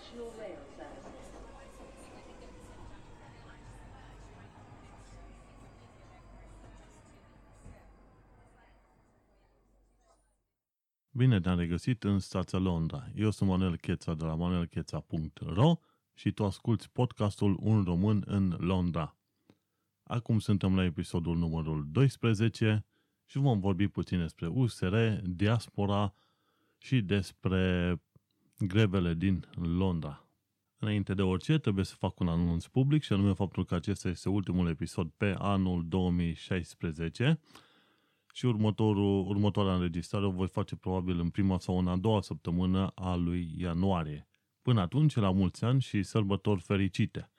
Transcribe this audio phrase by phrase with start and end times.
[0.00, 1.26] National Rail Services.
[11.10, 13.08] Bine te-am regăsit în stația Londra.
[13.14, 15.76] Eu sunt Manuel Cheța de la manuelcheța.ro
[16.14, 19.16] și tu asculti podcastul Un român în Londra.
[20.02, 22.86] Acum suntem la episodul numărul 12
[23.26, 26.14] și vom vorbi puțin despre USR, diaspora
[26.78, 27.94] și despre
[28.66, 30.24] grevele din Londra.
[30.78, 34.28] Înainte de orice, trebuie să fac un anunț public și anume faptul că acesta este
[34.28, 37.40] ultimul episod pe anul 2016
[38.32, 42.92] și următorul, următoarea înregistrare o voi face probabil în prima sau în a doua săptămână
[42.94, 44.28] a lui ianuarie.
[44.62, 47.30] Până atunci, la mulți ani și sărbători fericite.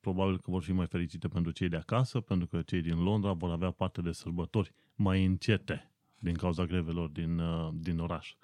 [0.00, 3.32] Probabil că vor fi mai fericite pentru cei de acasă, pentru că cei din Londra
[3.32, 8.34] vor avea parte de sărbători mai încete din cauza grevelor din, uh, din oraș.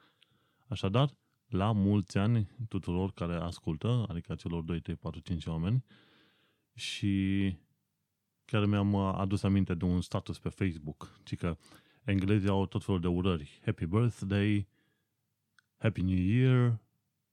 [0.66, 1.11] Așadar,
[1.48, 5.85] la mulți ani tuturor care ascultă, adică celor 2, 3, 4, 5 oameni
[6.74, 7.54] și
[8.45, 11.57] chiar mi-am uh, adus aminte de un status pe Facebook, ci că
[12.04, 13.60] englezii au tot felul de urări.
[13.65, 14.69] Happy birthday,
[15.76, 16.79] Happy New Year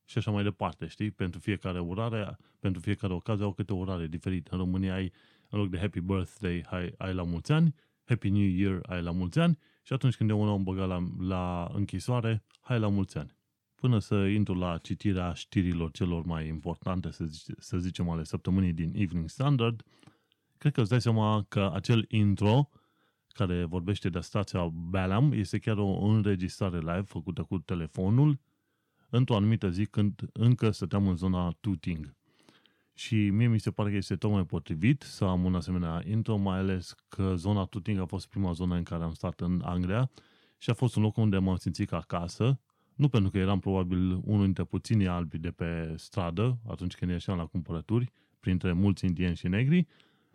[0.06, 1.12] și așa mai departe, știi?
[1.12, 4.50] Pentru fiecare urare, pentru fiecare ocazie au câte o urare diferită.
[4.52, 5.12] În România ai,
[5.50, 9.12] în loc de Happy Birthday, ai, ai la mulți ani, Happy New Year ai la
[9.12, 13.18] mulți ani și atunci când e un om băgat la, la închisoare, hai la mulți
[13.18, 13.36] ani.
[13.76, 18.74] Până să intru la citirea știrilor celor mai importante, să, zice, să zicem, ale săptămânii
[18.74, 19.84] din Evening Standard,
[20.58, 22.70] cred că îți dai seama că acel intro
[23.28, 28.40] care vorbește de stația Balam este chiar o înregistrare live făcută cu telefonul
[29.10, 32.16] într-o anumită zi când încă stăteam în zona Tooting.
[32.94, 36.58] Și mie mi se pare că este tocmai potrivit să am un asemenea intro, mai
[36.58, 40.12] ales că zona Tooting a fost prima zonă în care am stat în Anglia
[40.58, 42.60] și a fost un loc unde m-am simțit ca acasă,
[42.96, 47.38] nu pentru că eram probabil unul dintre puținii albi de pe stradă, atunci când ieșeam
[47.38, 49.88] la cumpărături, printre mulți indieni și negri,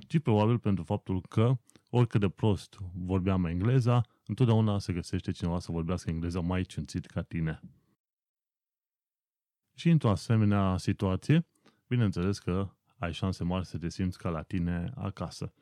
[0.06, 1.58] ci probabil pentru faptul că,
[1.90, 7.22] oricât de prost vorbeam engleza, întotdeauna se găsește cineva să vorbească engleza mai ciunțit ca
[7.22, 7.60] tine.
[9.74, 11.46] Și într-o asemenea situație,
[11.86, 12.68] bineînțeles că
[12.98, 15.52] ai șanse mari să te simți ca la tine acasă.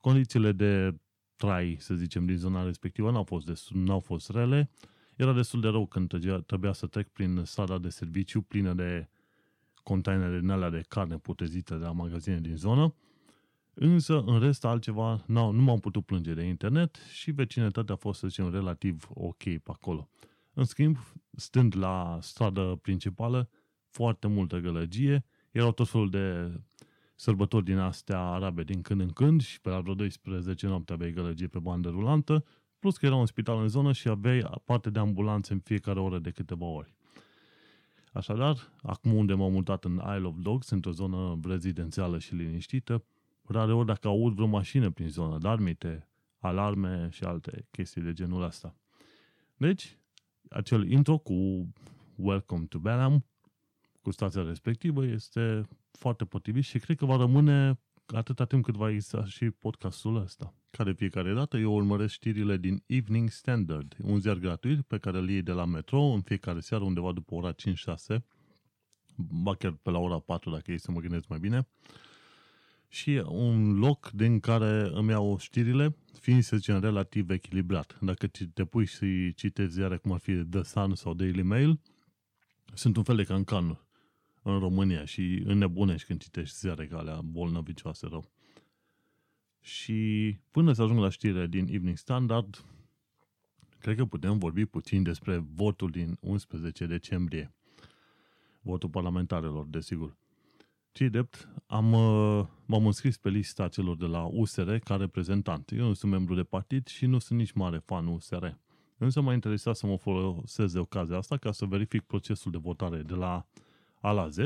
[0.00, 0.96] Condițiile de
[1.36, 4.70] trai, să zicem, din zona respectivă n-au fost, destul, n-au fost rele.
[5.22, 6.08] Era destul de rău când
[6.46, 9.08] trebuia să trec prin strada de serviciu plină de
[9.82, 12.94] containere din alea de carne putezită de la magazine din zonă.
[13.74, 18.28] Însă, în rest, altceva, nu m-am putut plânge de internet și vecinătatea a fost, să
[18.28, 20.08] zicem, relativ ok pe acolo.
[20.52, 20.96] În schimb,
[21.30, 23.48] stând la stradă principală,
[23.88, 26.52] foarte multă gălăgie, erau tot felul de
[27.14, 31.12] sărbători din astea arabe din când în când și pe la vreo 12 noapte aveai
[31.12, 32.44] gălăgie pe bandă rulantă,
[32.82, 36.18] plus că era un spital în zonă și aveai parte de ambulanțe în fiecare oră
[36.18, 36.94] de câteva ori.
[38.12, 43.04] Așadar, acum unde m-am mutat în Isle of Dogs, într-o zonă rezidențială și liniștită,
[43.42, 48.12] rare ori dacă aud vreo mașină prin zonă, dar mite, alarme și alte chestii de
[48.12, 48.74] genul ăsta.
[49.56, 49.98] Deci,
[50.50, 51.68] acel intro cu
[52.14, 53.24] Welcome to Bellam,
[54.00, 58.90] cu stația respectivă, este foarte potrivit și cred că va rămâne atâta timp cât va
[58.90, 60.54] exista și podcastul ăsta.
[60.76, 65.30] Care fiecare dată eu urmăresc știrile din Evening Standard, un ziar gratuit pe care îl
[65.30, 67.56] iei de la metro în fiecare seară undeva după ora 5-6,
[69.16, 71.68] ba chiar pe la ora 4 dacă e să mă gândesc mai bine,
[72.88, 77.98] și un loc din care îmi iau știrile, fiind, să zicem, relativ echilibrat.
[78.00, 81.80] Dacă te pui și citezi ziare cum ar fi The Sun sau Daily Mail,
[82.74, 83.86] sunt un fel de cancan
[84.42, 88.30] în România și înnebunești când citești ziare ca alea bolnăvicioase rău.
[89.62, 92.64] Și până să ajung la știrile din Evening Standard,
[93.78, 97.54] cred că putem vorbi puțin despre votul din 11 decembrie.
[98.60, 100.16] Votul parlamentarelor, desigur.
[100.92, 105.70] Cei drept, am, uh, m-am înscris pe lista celor de la USR ca reprezentant.
[105.70, 108.46] Eu nu sunt membru de partid și nu sunt nici mare fan USR.
[108.98, 113.02] Însă m-a interesat să mă folosesc de ocazia asta ca să verific procesul de votare
[113.02, 113.46] de la
[114.00, 114.36] A la Z,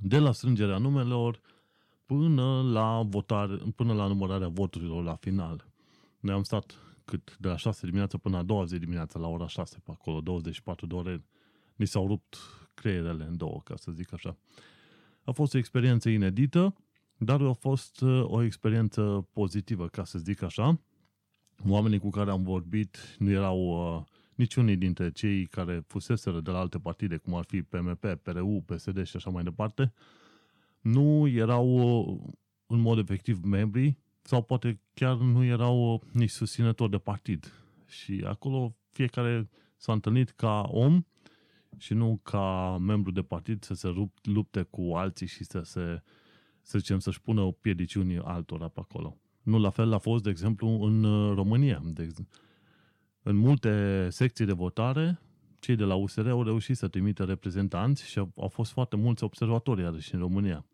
[0.00, 1.40] de la strângerea numelor
[2.06, 5.66] până la votare, până la numărarea voturilor la final.
[6.20, 6.74] Noi am stat
[7.04, 10.20] cât de la 6 dimineața până la 2 zi dimineața la ora 6 pe acolo,
[10.20, 11.24] 24 de ore.
[11.76, 12.36] Ni s-au rupt
[12.74, 14.36] creierele în două, ca să zic așa.
[15.24, 16.74] A fost o experiență inedită,
[17.16, 20.80] dar a fost uh, o experiență pozitivă, ca să zic așa.
[21.68, 24.02] Oamenii cu care am vorbit nu erau uh,
[24.34, 29.06] niciunii dintre cei care fuseseră de la alte partide, cum ar fi PMP, PRU, PSD
[29.06, 29.92] și așa mai departe,
[30.84, 32.32] nu erau uh,
[32.66, 37.52] în mod efectiv membri sau poate chiar nu erau uh, nici susținători de partid.
[37.86, 41.04] Și acolo fiecare s-a întâlnit ca om
[41.76, 46.02] și nu ca membru de partid să se lupte cu alții și să se,
[46.62, 49.16] să zicem, să-și pună piediciuni altora pe acolo.
[49.42, 51.82] Nu la fel a fost, de exemplu, în uh, România.
[51.84, 52.10] De
[53.22, 55.20] în multe secții de votare,
[55.58, 59.80] cei de la USR au reușit să trimită reprezentanți și au fost foarte mulți observatori
[59.80, 60.64] iarăși în România.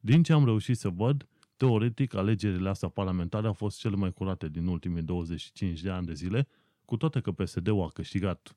[0.00, 4.48] Din ce am reușit să văd, teoretic, alegerile astea parlamentare au fost cele mai curate
[4.48, 6.48] din ultimii 25 de ani de zile,
[6.84, 8.56] cu toate că PSD-ul a câștigat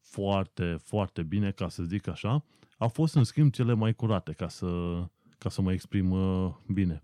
[0.00, 2.44] foarte, foarte bine, ca să zic așa,
[2.78, 5.02] au fost în schimb cele mai curate, ca să,
[5.38, 7.02] ca să mă exprim uh, bine.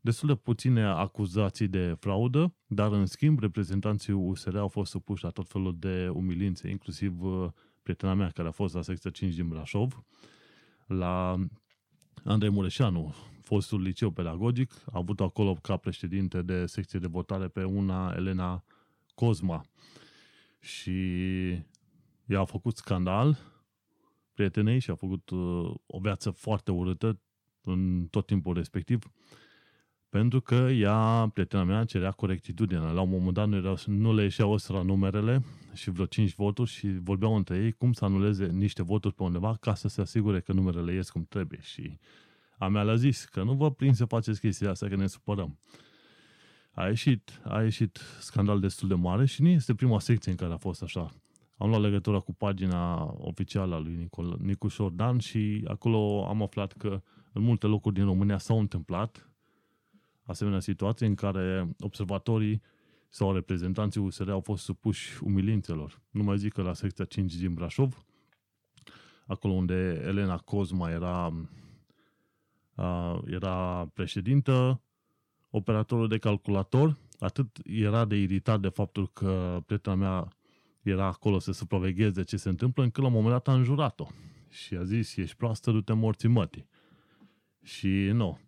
[0.00, 5.30] Destul de puține acuzații de fraudă, dar în schimb reprezentanții USR au fost supuși la
[5.30, 7.50] tot felul de umilințe, inclusiv uh,
[7.82, 10.04] prietena mea care a fost la secția 5 din Brașov,
[10.86, 11.36] la
[12.24, 17.64] Andrei Mureșanu, fostul liceu pedagogic, a avut acolo ca președinte de secție de votare pe
[17.64, 18.64] una Elena
[19.14, 19.64] Cosma.
[20.60, 21.00] Și
[22.26, 23.38] ea a făcut scandal
[24.32, 27.20] prietenei și a făcut uh, o viață foarte urâtă
[27.62, 29.10] în tot timpul respectiv,
[30.14, 32.80] pentru că ea, prietena mea, cerea corectitudine.
[32.80, 36.70] La un moment dat nu, era, nu le ieșeau ostra numerele și vreo 5 voturi
[36.70, 40.40] și vorbeau între ei cum să anuleze niște voturi pe undeva ca să se asigure
[40.40, 41.58] că numerele ies cum trebuie.
[41.62, 41.98] Și
[42.58, 45.58] a mea le-a zis că nu vă prind să faceți chestia asta, că ne supărăm.
[46.70, 50.52] A ieșit, a ieșit scandal destul de mare și nu este prima secție în care
[50.52, 51.10] a fost așa.
[51.56, 56.72] Am luat legătura cu pagina oficială a lui Nicol, Nicu Șordan și acolo am aflat
[56.72, 57.02] că
[57.32, 59.28] în multe locuri din România s-au întâmplat
[60.24, 62.62] asemenea situații în care observatorii
[63.08, 66.00] sau reprezentanții USR au fost supuși umilințelor.
[66.10, 68.04] Nu mai zic că la secția 5 din Brașov,
[69.26, 71.32] acolo unde Elena Cosma era,
[73.26, 74.82] era președintă,
[75.50, 80.28] operatorul de calculator, atât era de iritat de faptul că prietena mea
[80.82, 84.06] era acolo să supravegheze ce se întâmplă, încât la un moment dat a înjurat-o.
[84.50, 86.68] Și a zis, ești proastă, du-te morții mătii.
[87.62, 88.38] Și nu.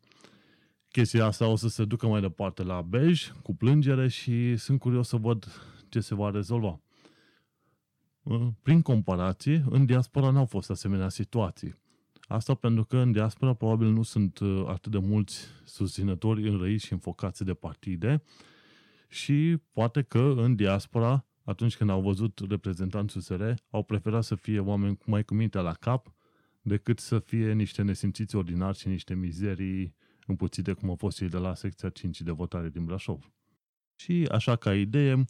[0.97, 5.09] Chestia asta o să se ducă mai departe la Bej, cu plângere și sunt curios
[5.09, 5.47] să văd
[5.89, 6.81] ce se va rezolva.
[8.63, 11.79] Prin comparație, în diaspora n-au fost asemenea situații.
[12.21, 16.93] Asta pentru că în diaspora probabil nu sunt uh, atât de mulți susținători înrăiți și
[16.93, 18.23] înfocați de partide
[19.09, 24.59] și poate că în diaspora atunci când au văzut reprezentanții USR, au preferat să fie
[24.59, 26.13] oameni mai cu mintea la cap
[26.63, 29.95] decât să fie niște nesimțiți ordinari și niște mizerii
[30.27, 33.31] împuțite cum au fost cei de la secția 5 de votare din Brașov.
[33.95, 35.25] Și așa ca idee,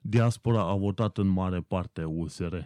[0.00, 2.56] diaspora a votat în mare parte USR.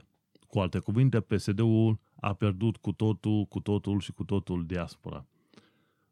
[0.46, 5.26] Cu alte cuvinte, PSD-ul a pierdut cu totul, cu totul și cu totul diaspora.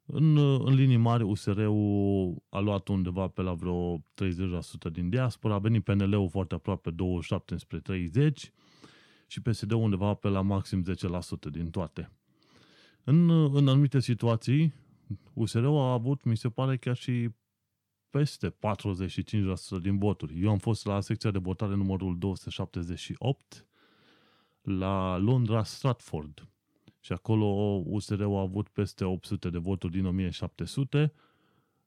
[0.06, 4.00] În, în linii mari, USR-ul a luat undeva pe la vreo 30%
[4.92, 8.52] din diaspora, a venit PNL-ul foarte aproape 27 spre 30
[9.26, 12.10] și PSD-ul undeva pe la maxim 10% din toate.
[13.04, 14.74] În, în anumite situații,
[15.32, 17.30] USR-ul a avut, mi se pare, chiar și
[18.10, 18.54] peste 45%
[19.80, 20.42] din voturi.
[20.42, 23.66] Eu am fost la secția de votare numărul 278
[24.62, 26.48] la Londra Stratford
[27.00, 27.44] și acolo
[27.86, 31.12] USR-ul a avut peste 800 de voturi din 1700,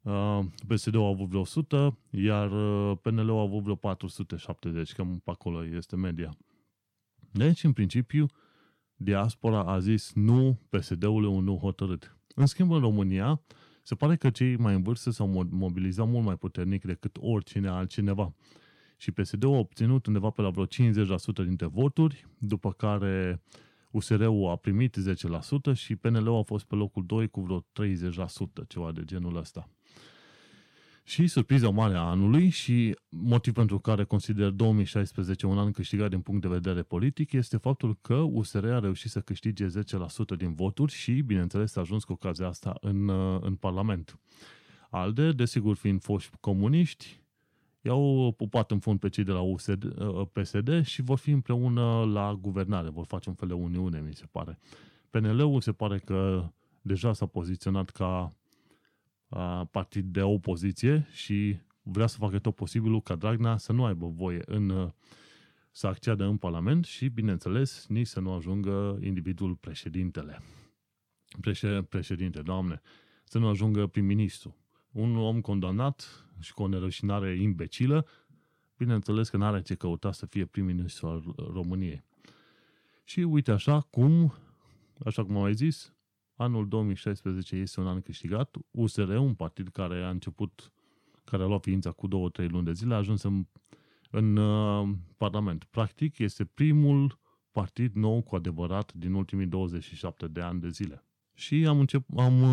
[0.02, 5.32] uh, PSD-ul a avut vreo 100, iar uh, PNL-ul a avut vreo 470, cam pe
[5.32, 6.38] acolo este media.
[7.32, 8.26] Deci, în principiu,
[8.96, 12.19] diaspora a zis nu PSD-ului un nu hotărât.
[12.40, 13.42] În schimb, în România,
[13.84, 18.34] se pare că cei mai în vârstă s-au mobilizat mult mai puternic decât oricine altcineva.
[18.98, 20.68] Și PSD-ul a obținut undeva pe la vreo 50%
[21.46, 23.60] dintre voturi, după care uh,
[23.92, 24.98] USR-ul a primit
[25.72, 29.70] 10% și PNL-ul a fost pe locul 2 cu vreo 30%, ceva de genul ăsta.
[31.10, 36.22] Și surpriza mare a anului și motiv pentru care consider 2016 un an câștigat din
[36.22, 39.70] punct de vedere politic este faptul că USR a reușit să câștige 10%
[40.38, 43.10] din voturi și, bineînțeles, a ajuns cu ocazia asta în,
[43.42, 44.20] în Parlament.
[44.90, 47.24] ALDE, desigur fiind foști comuniști,
[47.82, 52.04] i-au pupat în fund pe cei de la USD, uh, PSD și vor fi împreună
[52.04, 54.60] la guvernare, vor face un fel de uniune, mi se pare.
[55.10, 56.50] PNL-ul se pare că
[56.82, 58.34] deja s-a poziționat ca
[59.72, 64.42] partid de opoziție și vrea să facă tot posibilul ca Dragnea să nu aibă voie
[64.46, 64.92] în, uh,
[65.72, 70.42] să acceadă în Parlament și, bineînțeles, nici să nu ajungă individul președintele.
[71.42, 72.82] Președ, președinte, doamne,
[73.24, 74.56] să nu ajungă prim-ministru.
[74.92, 78.06] Un om condamnat și cu o nerășinare imbecilă,
[78.78, 82.04] bineînțeles că nu are ce căuta să fie prim-ministru al României.
[83.04, 84.34] Și uite așa cum,
[85.06, 85.94] așa cum am mai zis,
[86.42, 88.56] anul 2016 este un an câștigat.
[88.72, 90.72] USR, un partid care a început,
[91.24, 93.46] care a luat ființa cu două, trei luni de zile, a ajuns în,
[94.10, 95.64] în uh, Parlament.
[95.64, 97.20] Practic, este primul
[97.52, 101.04] partid nou cu adevărat din ultimii 27 de ani de zile.
[101.34, 102.44] Și am, încep, am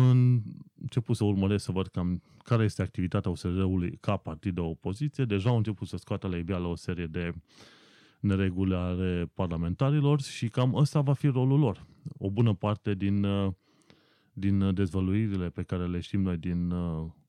[0.81, 5.25] început să urmăresc să văd cam care este activitatea USR-ului ca partid de opoziție.
[5.25, 7.31] Deja au început să scoată la iveală o serie de
[8.19, 11.85] nereguli ale parlamentarilor și cam ăsta va fi rolul lor.
[12.17, 13.25] O bună parte din,
[14.39, 16.73] din dezvăluirile pe care le știm noi din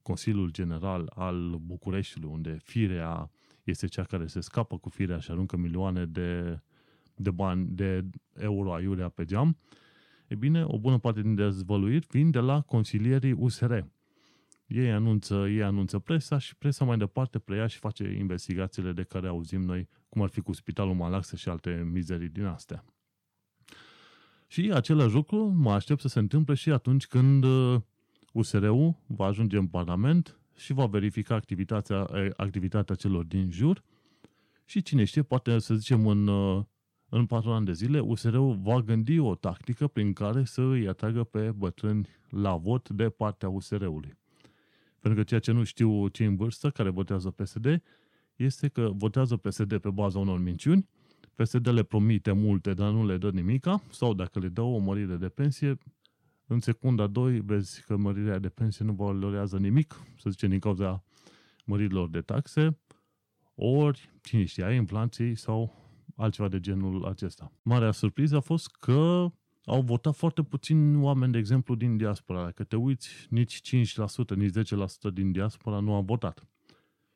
[0.02, 3.30] Consiliul General al Bucureștiului, unde firea
[3.64, 6.60] este cea care se scapă cu firea și aruncă milioane de,
[7.14, 9.56] de bani, de euro aiurea pe geam,
[10.26, 13.72] e bine, o bună parte din dezvăluiri vin de la consilierii USR.
[14.66, 19.28] Ei anunță, ei anunță presa și presa mai departe preia și face investigațiile de care
[19.28, 22.84] auzim noi, cum ar fi cu Spitalul Malaxă și alte mizerii din astea.
[24.50, 27.44] Și același lucru mă aștept să se întâmple și atunci când
[28.32, 33.82] USR-ul uh, va ajunge în Parlament și va verifica activitatea, activitatea celor din jur
[34.64, 36.64] și cine știe, poate să zicem în, uh,
[37.08, 41.24] în patru ani de zile, USR-ul va gândi o tactică prin care să îi atragă
[41.24, 44.16] pe bătrâni la vot de partea USR-ului.
[45.00, 47.82] Pentru că ceea ce nu știu cei în vârstă care votează PSD
[48.36, 50.88] este că votează PSD pe baza unor minciuni,
[51.42, 55.16] PSD le promite multe, dar nu le dă nimica, sau dacă le dă o mărire
[55.16, 55.78] de pensie,
[56.46, 61.04] în secunda 2 vezi că mărirea de pensie nu valorează nimic, să zicem din cauza
[61.64, 62.78] măririlor de taxe,
[63.54, 65.74] ori, cine știa, inflației sau
[66.16, 67.52] altceva de genul acesta.
[67.62, 69.26] Marea surpriză a fost că
[69.64, 72.42] au votat foarte puțini oameni, de exemplu, din diaspora.
[72.44, 73.60] Dacă te uiți, nici
[74.32, 74.52] 5%, nici
[75.10, 76.48] 10% din diaspora nu a votat.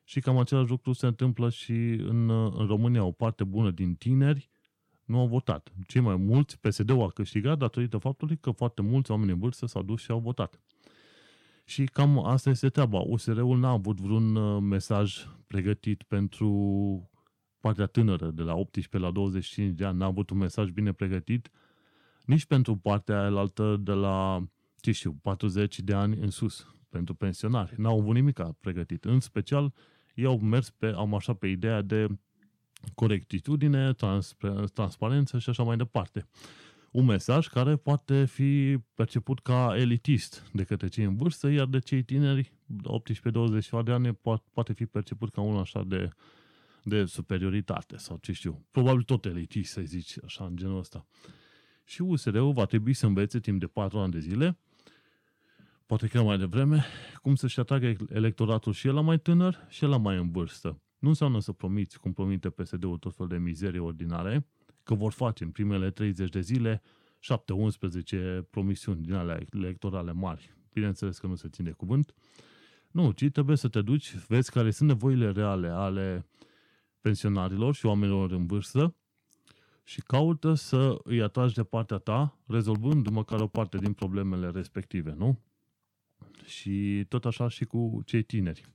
[0.03, 3.03] Și cam același lucru se întâmplă și în, în România.
[3.03, 4.49] O parte bună din tineri
[5.05, 5.73] nu au votat.
[5.87, 9.83] Cei mai mulți, PSD-ul a câștigat datorită faptului că foarte mulți oameni în vârstă s-au
[9.83, 10.59] dus și au votat.
[11.65, 12.99] Și cam asta este treaba.
[12.99, 16.49] USR-ul n-a avut vreun uh, mesaj pregătit pentru
[17.59, 21.49] partea tânără, de la 18 la 25 de ani, n-a avut un mesaj bine pregătit,
[22.25, 24.43] nici pentru partea aia de la,
[24.79, 27.73] ce știu, 40 de ani în sus, pentru pensionari.
[27.77, 29.05] N-au avut nimic pregătit.
[29.05, 29.73] În special,
[30.15, 32.07] ei au mers pe, au marșat pe ideea de
[32.95, 33.93] corectitudine,
[34.73, 36.27] transparență și așa mai departe.
[36.91, 41.79] Un mesaj care poate fi perceput ca elitist de către cei în vârstă, iar de
[41.79, 42.53] cei tineri,
[43.79, 44.19] 18-20 de ani,
[44.53, 46.09] poate fi perceput ca unul așa de,
[46.83, 48.65] de superioritate sau ce știu.
[48.71, 51.07] Probabil tot elitist, să zici, așa, în genul ăsta.
[51.83, 54.57] Și USR-ul va trebui să învețe timp de 4 ani de zile,
[55.85, 56.85] poate chiar mai devreme,
[57.21, 60.81] cum să-și atragă electoratul și el la mai tânăr și el la mai în vârstă.
[60.99, 64.47] Nu înseamnă să promiți, cum promite PSD-ul, tot fel de mizerie ordinare,
[64.83, 66.81] că vor face în primele 30 de zile
[67.19, 70.55] 7-11 promisiuni din alea electorale mari.
[70.73, 72.13] Bineînțeles că nu se ține cuvânt.
[72.91, 76.27] Nu, ci trebuie să te duci, vezi care sunt nevoile reale ale
[77.01, 78.95] pensionarilor și oamenilor în vârstă
[79.83, 85.13] și caută să îi atragi de partea ta, rezolvând măcar o parte din problemele respective,
[85.17, 85.39] nu?
[86.45, 88.65] Și tot așa și cu cei tineri.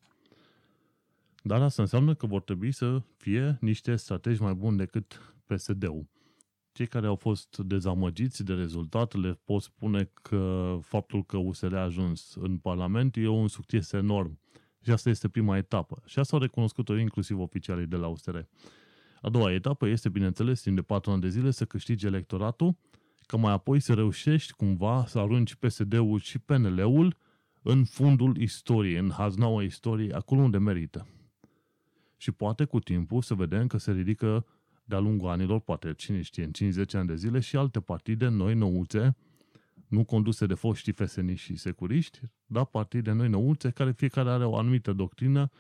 [1.43, 6.07] Dar asta înseamnă că vor trebui să fie niște strategi mai buni decât PSD-ul.
[6.73, 11.83] Cei care au fost dezamăgiți de rezultat le pot spune că faptul că USR a
[11.83, 14.39] ajuns în Parlament e un succes enorm.
[14.83, 16.03] Și asta este prima etapă.
[16.07, 18.37] Și asta au recunoscut-o inclusiv oficialii de la USR.
[19.21, 22.77] A doua etapă este, bineînțeles, timp de patru ani de zile să câștigi electoratul,
[23.27, 27.17] că mai apoi să reușești cumva să arunci PSD-ul și PNL-ul
[27.71, 31.07] în fundul istoriei, în haznaua istoriei, acolo unde merită
[32.17, 34.47] și poate cu timpul să vedem că se ridică
[34.85, 36.51] de-a lungul anilor, poate cine știe, în
[36.85, 39.17] 5-10 ani de zile și alte partide noi, nouțe,
[39.89, 44.57] nu conduse de foștii feseniști și securiști, dar partide noi nouțe care fiecare are o
[44.57, 45.51] anumită doctrină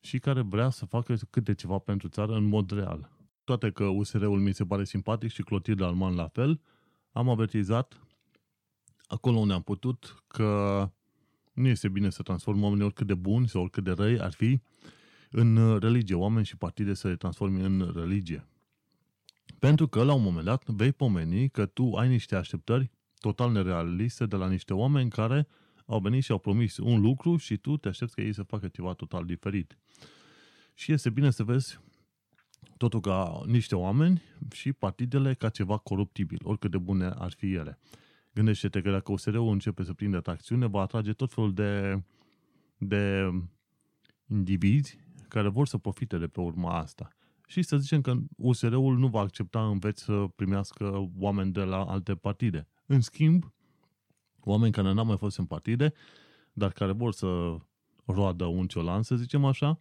[0.00, 3.10] și care vrea să facă câte ceva pentru țară în mod real.
[3.44, 6.60] Toate că USR-ul mi se pare simpatic și Clotilde Alman la fel,
[7.12, 8.00] am avertizat
[9.06, 10.90] acolo unde am putut că
[11.58, 14.60] nu este bine să transformăm oamenii oricât de buni sau oricât de răi ar fi
[15.30, 18.46] în uh, religie, oameni și partide să le transformi în religie.
[19.58, 24.26] Pentru că, la un moment dat, vei pomeni că tu ai niște așteptări total nerealiste
[24.26, 25.46] de la niște oameni care
[25.86, 28.68] au venit și au promis un lucru și tu te aștepți că ei să facă
[28.68, 29.78] ceva total diferit.
[30.74, 31.78] Și este bine să vezi
[32.76, 34.22] totul ca niște oameni
[34.52, 37.78] și partidele ca ceva coruptibil, oricât de bune ar fi ele.
[38.38, 42.02] Gândește-te că dacă USR-ul începe să prindă tracțiune, va atrage tot felul de,
[42.76, 43.30] de
[44.26, 47.08] indivizi care vor să profite de pe urma asta.
[47.46, 51.84] Și să zicem că USR-ul nu va accepta în veți să primească oameni de la
[51.84, 52.68] alte partide.
[52.86, 53.52] În schimb,
[54.40, 55.92] oameni care n-au mai fost în partide,
[56.52, 57.56] dar care vor să
[58.04, 59.80] roadă un ciolan, să zicem așa,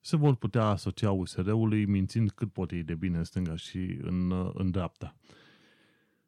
[0.00, 4.50] se vor putea asocia USR-ului mințind cât pot ei de bine în stânga și în,
[4.54, 5.16] în dreapta.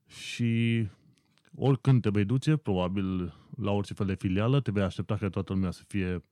[0.06, 0.86] Și
[1.54, 5.52] oricând te vei duce, probabil la orice fel de filială, te vei aștepta ca toată
[5.52, 6.24] lumea să fie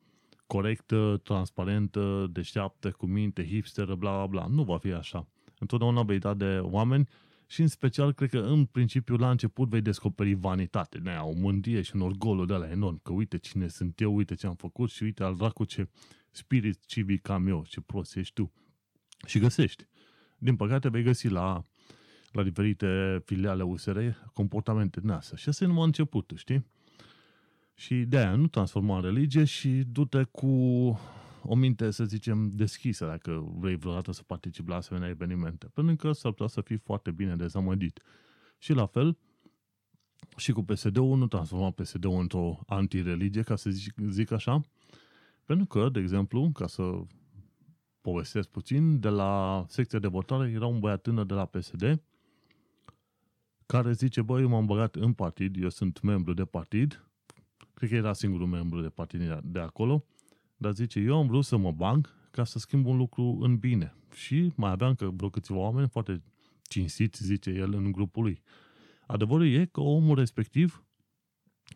[0.46, 4.46] corectă, transparentă, deșteaptă, cu minte, hipsteră, bla bla bla.
[4.46, 5.28] Nu va fi așa.
[5.58, 7.08] Întotdeauna vei da de oameni
[7.46, 11.82] și în special, cred că în principiu la început vei descoperi vanitate, nea, o mândrie
[11.82, 14.90] și un orgol de la enorm, că uite cine sunt eu, uite ce am făcut
[14.90, 15.88] și uite al dracu ce
[16.30, 18.52] spirit civic am eu, ce prost ești tu.
[19.26, 19.86] Și găsești.
[20.38, 21.64] Din păcate vei găsi la,
[22.32, 23.98] la diferite filiale USR
[24.32, 25.36] comportamente din astea.
[25.36, 26.66] Și asta e numai începutul, știi?
[27.74, 30.46] Și de aia nu transforma în religie și du-te cu
[31.42, 35.70] o minte, să zicem, deschisă dacă vrei vreodată să participi la asemenea evenimente.
[35.74, 38.02] Pentru că s-ar putea să fii foarte bine dezamăgit.
[38.58, 39.18] Și la fel,
[40.36, 44.60] și cu PSD-ul, nu transforma PSD-ul într-o antireligie, ca să zic, zic așa,
[45.44, 47.00] pentru că, de exemplu, ca să
[48.00, 52.02] povestesc puțin, de la secția de votare era un băiat tânăr de la PSD
[53.66, 57.08] care zice, băi, eu m-am băgat în partid, eu sunt membru de partid,
[57.74, 60.04] cred că era singurul membru de partid de acolo,
[60.56, 63.94] dar zice, eu am vrut să mă bag ca să schimb un lucru în bine.
[64.14, 66.22] Și mai aveam că vreo câțiva oameni foarte
[66.62, 68.42] cinstiți, zice el, în grupul lui.
[69.06, 70.84] Adevărul e că omul respectiv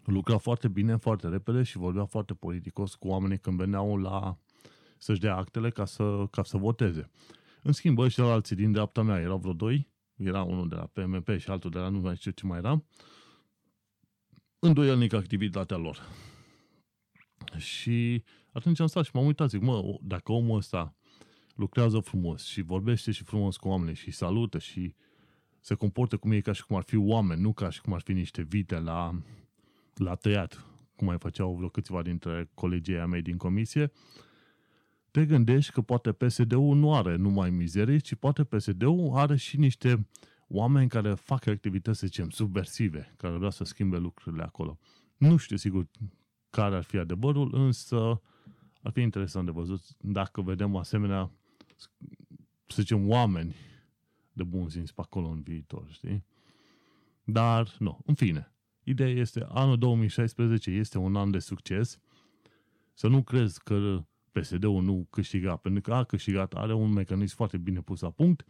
[0.04, 4.38] lucra foarte bine, foarte repede și vorbea foarte politicos cu oamenii când veneau la
[4.98, 7.10] să-și dea actele ca să, ca să voteze.
[7.62, 9.89] În schimb, ăștia alții din dreapta mea erau vreo doi,
[10.26, 12.84] era unul de la PMP și altul de la nu mai știu ce mai era,
[14.58, 15.98] îndoielnic activitatea lor.
[17.56, 20.94] Și atunci am stat și m-am uitat, zic, mă, dacă omul ăsta
[21.54, 24.94] lucrează frumos și vorbește și frumos cu oamenii și salută și
[25.60, 28.00] se comportă cum ei ca și cum ar fi oameni, nu ca și cum ar
[28.00, 29.22] fi niște vite la,
[29.94, 30.64] la tăiat,
[30.96, 33.92] cum mai făceau vreo câțiva dintre colegii mei din comisie,
[35.10, 40.08] te gândești că poate PSD-ul nu are numai mizerii, ci poate PSD-ul are și niște
[40.48, 44.78] oameni care fac activități, să zicem, subversive, care vreau să schimbe lucrurile acolo.
[45.16, 45.86] Nu știu sigur
[46.50, 48.20] care ar fi adevărul, însă
[48.82, 51.30] ar fi interesant de văzut dacă vedem asemenea,
[52.66, 53.54] să zicem, oameni
[54.32, 56.24] de bun simț pe acolo în viitor, știi?
[57.24, 58.52] Dar, nu, în fine.
[58.82, 61.98] Ideea este, anul 2016 este un an de succes.
[62.94, 67.58] Să nu crezi că PSD-ul nu câștiga, pentru că a câștigat, are un mecanism foarte
[67.58, 68.44] bine pus la punct.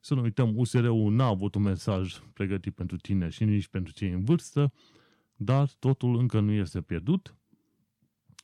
[0.00, 4.10] Să nu uităm, USR-ul n-a avut un mesaj pregătit pentru tine și nici pentru cei
[4.10, 4.72] în vârstă,
[5.36, 7.36] dar totul încă nu este pierdut.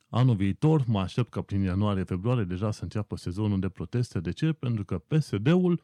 [0.09, 4.21] Anul viitor mă aștept ca prin ianuarie-februarie deja să înceapă sezonul de proteste.
[4.21, 4.53] De ce?
[4.53, 5.83] Pentru că PSD-ul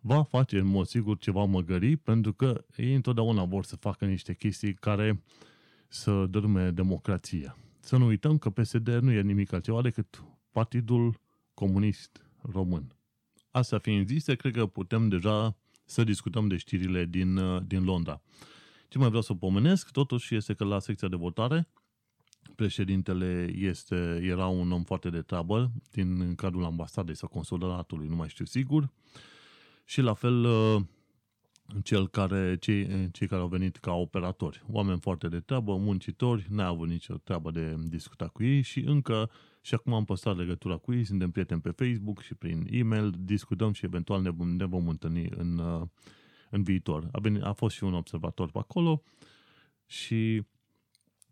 [0.00, 4.34] va face în mod sigur ceva măgării, pentru că ei întotdeauna vor să facă niște
[4.34, 5.22] chestii care
[5.88, 7.56] să dărme democrația.
[7.84, 11.20] Să nu uităm că PSD nu e nimic altceva decât Partidul
[11.54, 12.96] Comunist Român.
[13.50, 18.20] Asta fiind zise, cred că putem deja să discutăm de știrile din, din Londra.
[18.88, 21.68] Ce mai vreau să pomenesc, totuși, este că la secția de votare
[22.54, 28.28] președintele este, era un om foarte de treabă din cadrul ambasadei sau consulatului, nu mai
[28.28, 28.90] știu sigur.
[29.84, 30.82] Și la fel uh,
[31.82, 34.62] cel care, cei, cei care au venit ca operatori.
[34.70, 39.30] Oameni foarte de treabă, muncitori, n-a avut nicio treabă de discuta cu ei și încă
[39.60, 43.72] și acum am păstrat legătura cu ei, suntem prieteni pe Facebook și prin e-mail, discutăm
[43.72, 45.82] și eventual ne vom, ne vom întâlni în, uh,
[46.50, 47.08] în viitor.
[47.12, 49.02] A, venit, a fost și un observator pe acolo
[49.86, 50.42] și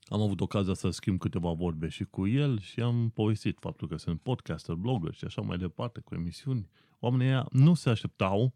[0.08, 3.96] am avut ocazia să schimb câteva vorbe și cu el și am povestit faptul că
[3.96, 6.68] sunt podcaster, blogger și așa mai departe, cu emisiuni.
[6.98, 8.54] Oamenii ăia nu se așteptau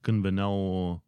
[0.00, 1.03] când veneau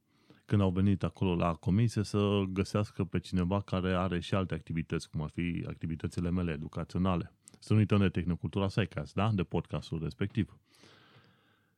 [0.47, 5.11] când au venit acolo la comisie să găsească pe cineva care are și alte activități,
[5.11, 7.33] cum ar fi activitățile mele educaționale.
[7.59, 9.31] Să nu uităm de Tehnocultura Psycast, da?
[9.33, 10.59] De podcastul respectiv.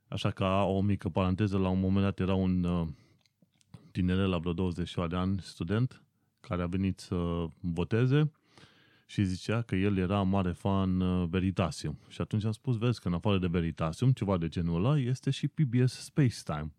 [0.09, 2.89] Așa că o mică paranteză, la un moment dat era un uh,
[3.91, 6.03] tineret la vreo 20 de ani, student,
[6.41, 8.33] care a venit să voteze
[9.07, 11.99] și zicea că el era mare fan uh, Veritasium.
[12.09, 15.31] Și atunci am spus, vezi că în afară de Veritasium, ceva de genul ăla, este
[15.31, 16.73] și PBS Space Time.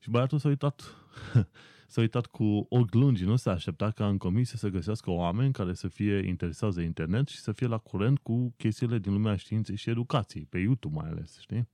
[0.00, 0.99] Și băiatul s-a uitat,
[1.88, 5.74] s-a uitat cu ochi lungi, nu s-a așteptat ca în comisie să găsească oameni care
[5.74, 9.76] să fie interesați de internet și să fie la curent cu chestiile din lumea științei
[9.76, 11.68] și educației, pe YouTube mai ales, știi?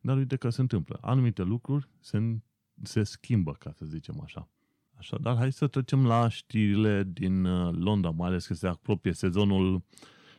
[0.00, 0.98] Dar uite că se întâmplă.
[1.00, 2.38] Anumite lucruri se,
[2.82, 4.48] se schimbă, ca să zicem așa.
[4.98, 9.82] Așadar, hai să trecem la știrile din uh, Londra, mai ales că se apropie sezonul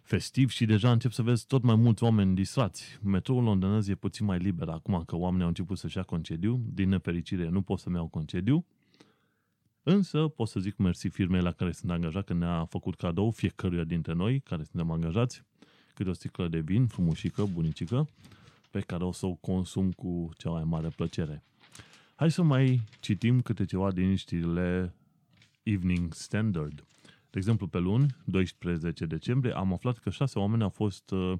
[0.07, 2.99] festiv și deja încep să vezi tot mai mulți oameni distrați.
[3.03, 6.61] Metroul londonez e puțin mai liber acum că oamenii au început să-și ia concediu.
[6.73, 8.65] Din nefericire, nu pot să-mi iau concediu.
[9.83, 13.83] Însă pot să zic mersi firmei la care sunt angajat că ne-a făcut cadou fiecăruia
[13.83, 15.43] dintre noi care suntem angajați
[15.93, 18.07] câte o sticlă de vin frumușică, bunicică,
[18.71, 21.43] pe care o să o consum cu cea mai mare plăcere.
[22.15, 24.93] Hai să mai citim câte ceva din știrile
[25.63, 26.85] Evening Standard.
[27.37, 31.33] De exemplu, pe luni, 12 decembrie, am aflat că șase oameni au fost uh,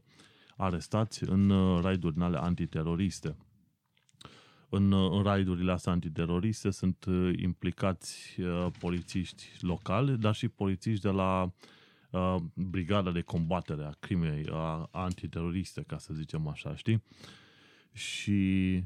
[0.57, 3.35] arestați în uh, raiduri ale antiteroriste.
[4.69, 11.01] În, uh, în raidurile astea antiteroriste sunt uh, implicați uh, polițiști locali, dar și polițiști
[11.01, 11.53] de la
[12.11, 17.03] uh, Brigada de Combatere a Crimei uh, Antiteroriste, ca să zicem așa, știi?
[17.91, 18.83] Și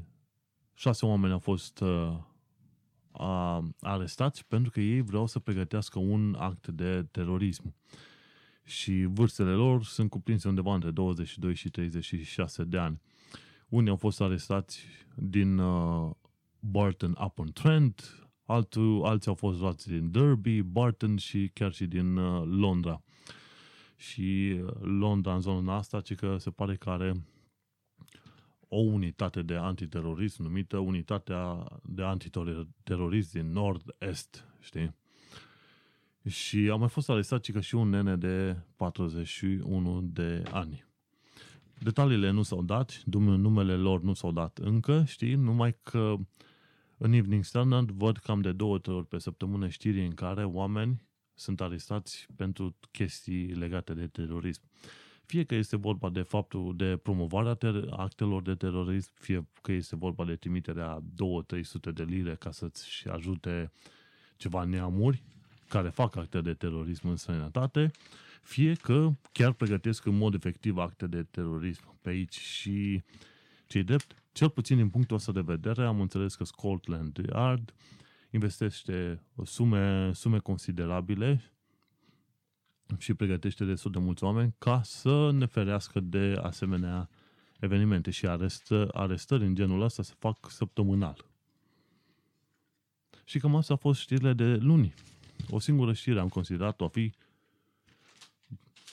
[0.74, 2.18] șase oameni au fost uh,
[3.80, 7.74] arestați pentru că ei vreau să pregătească un act de terorism.
[8.64, 13.00] Și vârstele lor sunt cuprinse undeva între 22 și 36 de ani.
[13.68, 14.84] Unii au fost arestați
[15.16, 16.10] din uh,
[16.60, 22.16] Barton upon Trent, altul, alții au fost luați din Derby, Barton și chiar și din
[22.16, 23.02] uh, Londra.
[23.96, 27.14] Și uh, Londra în zona asta, ci că se pare că are
[28.74, 34.94] o unitate de antiterorism numită Unitatea de Antiterorism din Nord-Est, știi?
[36.28, 40.84] Și a mai fost arestat că și un nene de 41 de ani.
[41.78, 45.34] Detaliile nu s-au dat, numele lor nu s-au dat încă, știi?
[45.34, 46.14] Numai că
[46.96, 51.60] în Evening Standard văd cam de două ori pe săptămână știri în care oameni sunt
[51.60, 54.62] arestați pentru chestii legate de terorism.
[55.32, 59.96] Fie că este vorba de faptul de promovarea ter- actelor de terorism, fie că este
[59.96, 63.72] vorba de trimiterea 2-300 de lire ca să-ți ajute
[64.36, 65.22] ceva neamuri
[65.68, 67.90] care fac acte de terorism în străinătate,
[68.42, 73.02] fie că chiar pregătesc în mod efectiv acte de terorism pe aici și
[73.66, 77.74] cei drept, cel puțin din punctul ăsta de vedere, am înțeles că Scotland Yard
[78.30, 81.51] investește sume, sume considerabile
[82.98, 87.08] și pregătește destul de mulți oameni ca să ne ferească de asemenea
[87.60, 91.24] evenimente și arestă, arestări în genul ăsta se fac săptămânal.
[93.24, 94.94] Și cam asta a fost știrile de luni.
[95.50, 97.12] O singură știre am considerat-o a fi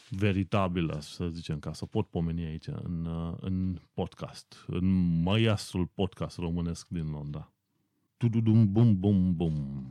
[0.09, 3.07] veritabilă, să zicem, ca să pot pomeni aici în,
[3.39, 4.85] în podcast, în
[5.21, 7.51] măiastrul podcast românesc din Londra.
[8.17, 9.85] Tududum bum bum bum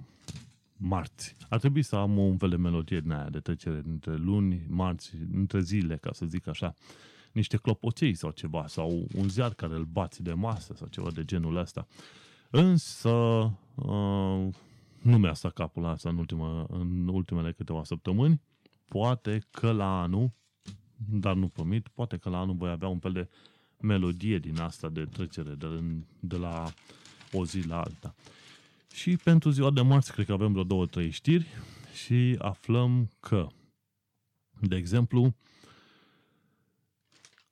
[0.78, 1.36] marți.
[1.48, 5.12] Ar trebui să am un fel de melodie din aia de trecere între luni, marți,
[5.32, 6.74] între zile, ca să zic așa.
[7.32, 11.24] Niște clopoței sau ceva, sau un ziar care îl bați de masă sau ceva de
[11.24, 11.86] genul ăsta.
[12.50, 13.08] Însă,
[13.74, 14.48] uh,
[15.02, 18.40] nu mi-a stat capul asta în, ultima, în ultimele câteva săptămâni.
[18.88, 20.30] Poate că la anul,
[21.10, 23.28] dar nu promit, poate că la anul voi avea un fel de
[23.80, 25.66] melodie din asta de trecere de,
[26.20, 26.72] de la
[27.32, 28.14] o zi la alta.
[28.92, 31.46] Și pentru ziua de marți cred că avem vreo două, trei știri
[31.92, 33.46] și aflăm că,
[34.60, 35.34] de exemplu,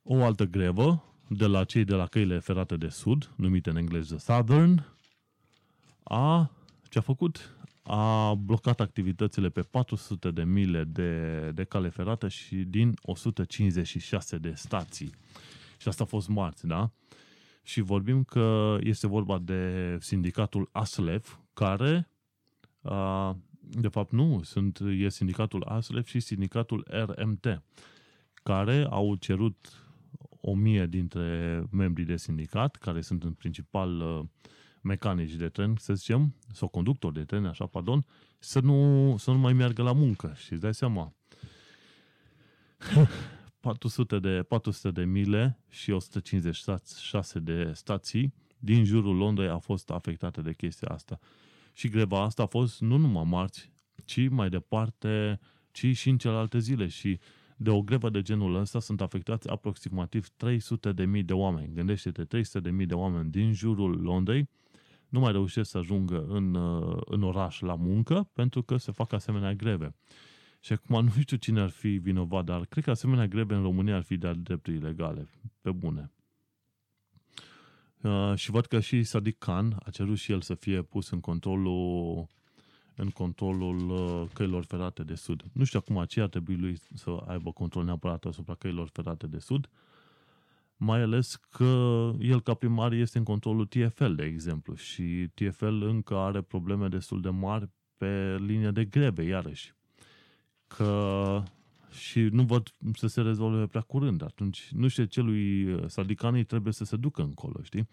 [0.02, 4.16] o altă grevă de la cei de la căile ferate de sud, numite în engleză
[4.18, 4.84] Southern,
[6.02, 6.50] a,
[6.88, 7.56] ce a făcut?
[7.82, 14.52] A blocat activitățile pe 400 de mile de, de cale ferată și din 156 de
[14.54, 15.14] stații.
[15.78, 16.90] Și asta a fost marți, da?
[17.66, 22.08] Și vorbim că este vorba de sindicatul ASLEF, care,
[23.60, 27.62] de fapt nu, sunt, e sindicatul ASLEF și sindicatul RMT,
[28.34, 29.86] care au cerut
[30.40, 34.02] o mie dintre membrii de sindicat, care sunt în principal
[34.80, 38.04] mecanici de tren, să zicem, sau conductori de tren, așa, pardon,
[38.38, 40.34] să nu, să nu mai meargă la muncă.
[40.36, 41.12] Și îți dai seama,
[43.66, 50.40] 400 de, 400 de mile și 156 de stații din jurul Londrei au fost afectate
[50.40, 51.18] de chestia asta.
[51.72, 53.72] Și greva asta a fost nu numai marți,
[54.04, 56.86] ci mai departe, ci și în celelalte zile.
[56.86, 57.18] Și
[57.56, 61.74] de o grevă de genul ăsta sunt afectați aproximativ 300 de mii de oameni.
[61.74, 64.48] Gândește-te, 300 de mii de oameni din jurul Londrei
[65.08, 66.54] nu mai reușesc să ajungă în,
[67.04, 69.94] în oraș la muncă pentru că se fac asemenea greve.
[70.66, 73.96] Și acum nu știu cine ar fi vinovat, dar cred că asemenea grebe în România
[73.96, 75.28] ar fi de drepturi ilegale,
[75.60, 76.10] pe bune.
[78.00, 81.20] Uh, și văd că și Sadiq Khan a cerut și el să fie pus în
[81.20, 82.26] controlul
[82.96, 85.44] în controlul uh, căilor ferate de sud.
[85.52, 89.38] Nu știu acum ce ar trebui lui să aibă control neapărat asupra căilor ferate de
[89.38, 89.68] sud,
[90.76, 96.16] mai ales că el ca primar este în controlul TFL, de exemplu, și TFL încă
[96.16, 99.75] are probleme destul de mari pe linia de grebe, iarăși
[100.66, 101.42] că
[101.90, 104.22] și nu văd să se rezolve prea curând.
[104.22, 107.88] Atunci nu știu ce lui uh, Sadicani trebuie să se ducă încolo, știi?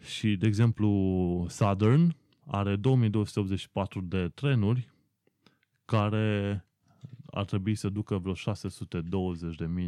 [0.00, 0.88] Și, de exemplu,
[1.48, 4.88] Southern are 2284 de trenuri
[5.84, 6.64] care
[7.30, 8.38] ar trebui să ducă vreo 620.000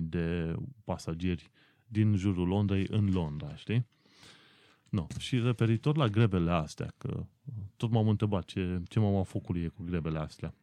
[0.00, 1.50] de pasageri
[1.86, 3.86] din jurul Londrei în Londra, știi?
[4.88, 5.06] No.
[5.18, 7.26] Și referitor la grevele astea, că
[7.76, 10.54] tot m-am întrebat ce, ce mama focului e cu grevele astea.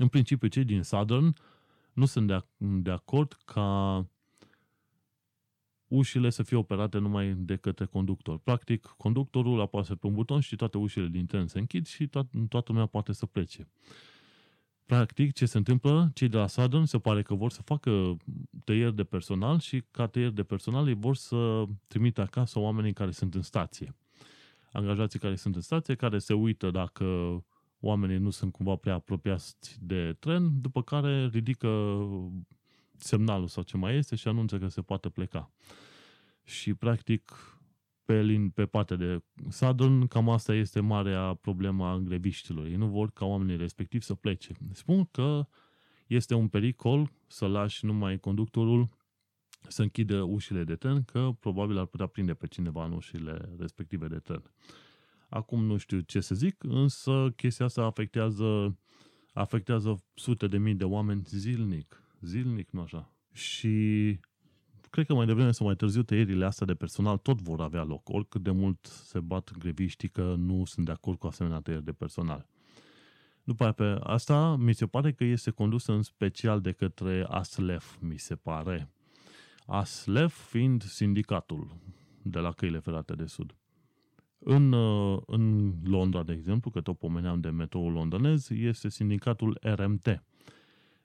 [0.00, 1.36] În principiu, cei din Southern
[1.92, 4.06] nu sunt de, de acord ca
[5.88, 8.38] ușile să fie operate numai de către conductor.
[8.38, 12.48] Practic, conductorul apasă pe un buton și toate ușile din tren se închid și to-
[12.48, 13.68] toată lumea poate să plece.
[14.86, 16.10] Practic, ce se întâmplă?
[16.14, 18.16] Cei de la Southern se pare că vor să facă
[18.64, 23.10] tăieri de personal și ca tăieri de personal ei vor să trimită acasă oamenii care
[23.10, 23.96] sunt în stație.
[24.72, 27.04] Angajații care sunt în stație, care se uită dacă
[27.84, 31.98] oamenii nu sunt cumva prea apropiați de tren, după care ridică
[32.96, 35.50] semnalul sau ce mai este și anunță că se poate pleca.
[36.44, 37.32] Și practic
[38.04, 42.66] pe, lin, pe partea de Southern, cam asta este marea problemă a greviștilor.
[42.66, 44.54] Ei nu vor ca oamenii respectivi să plece.
[44.72, 45.46] Spun că
[46.06, 48.88] este un pericol să lași numai conductorul
[49.68, 54.06] să închidă ușile de tren, că probabil ar putea prinde pe cineva în ușile respective
[54.06, 54.42] de tren.
[55.34, 58.78] Acum nu știu ce să zic, însă chestia asta afectează,
[59.32, 62.02] afectează sute de mii de oameni zilnic.
[62.20, 63.12] Zilnic, nu așa.
[63.32, 63.70] Și
[64.90, 68.08] cred că mai devreme sau mai târziu tăierile astea de personal tot vor avea loc,
[68.08, 71.92] oricât de mult se bat greviștii că nu sunt de acord cu asemenea tăieri de
[71.92, 72.46] personal.
[73.44, 77.96] După aia pe asta, mi se pare că este condusă în special de către ASLEF,
[78.00, 78.92] mi se pare.
[79.66, 81.76] ASLEF fiind sindicatul
[82.22, 83.54] de la căile ferate de sud.
[84.46, 90.24] În, uh, în Londra, de exemplu, că tot pomeneam de metroul londonez, este sindicatul RMT,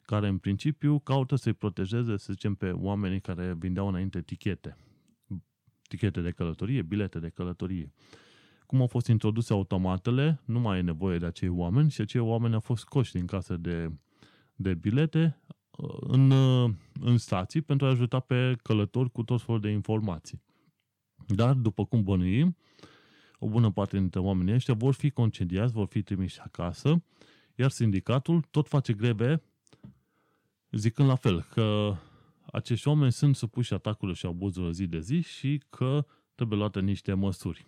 [0.02, 4.78] care în principiu caută să-i protejeze, să zicem, pe oamenii care vindeau înainte tichete.
[5.88, 7.92] Tichete de călătorie, bilete de călătorie.
[8.66, 12.54] Cum au fost introduse automatele, nu mai e nevoie de acei oameni și acei oameni
[12.54, 13.92] au fost scoși din casă de,
[14.56, 15.42] de bilete
[15.78, 16.72] uh, în, uh,
[17.02, 20.42] în stații pentru a ajuta pe călători cu tot felul de informații.
[21.28, 22.56] Dar, după cum bănuim,
[23.40, 27.04] o bună parte dintre oamenii ăștia vor fi concediați, vor fi trimiși acasă,
[27.56, 29.42] iar sindicatul tot face greve
[30.72, 31.96] zicând la fel că
[32.52, 37.14] acești oameni sunt supuși atacurilor și abuzurilor zi de zi și că trebuie luate niște
[37.14, 37.68] măsuri.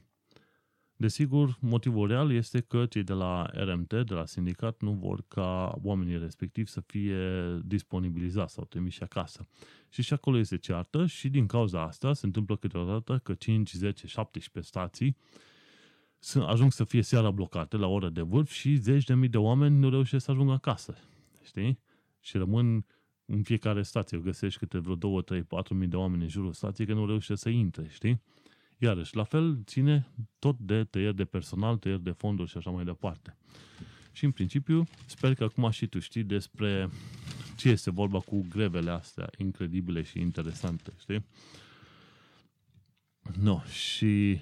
[0.96, 5.80] Desigur, motivul real este că cei de la RMT, de la sindicat, nu vor ca
[5.84, 7.18] oamenii respectivi să fie
[7.66, 9.48] disponibilizați sau trimiși acasă.
[9.90, 14.08] Și și acolo este ceartă și din cauza asta se întâmplă câteodată că 5, 10,
[14.08, 15.18] 17 stații
[16.48, 19.78] ajung să fie seara blocate la oră de vârf și zeci de mii de oameni
[19.78, 20.98] nu reușesc să ajungă acasă.
[21.44, 21.80] Știi?
[22.20, 22.86] Și rămân
[23.26, 24.18] în fiecare stație.
[24.18, 27.42] Găsești câte vreo 2, 3, 4 mii de oameni în jurul stației că nu reușesc
[27.42, 28.22] să intre, știi?
[28.78, 30.08] Iarăși, la fel ține
[30.40, 33.38] tot de tăieri de personal, tăieri de fonduri și așa mai departe.
[34.12, 36.90] Și în principiu, sper că acum și tu știi despre
[37.58, 41.26] ce este vorba cu grevele astea incredibile și interesante, știi?
[43.40, 44.40] No, și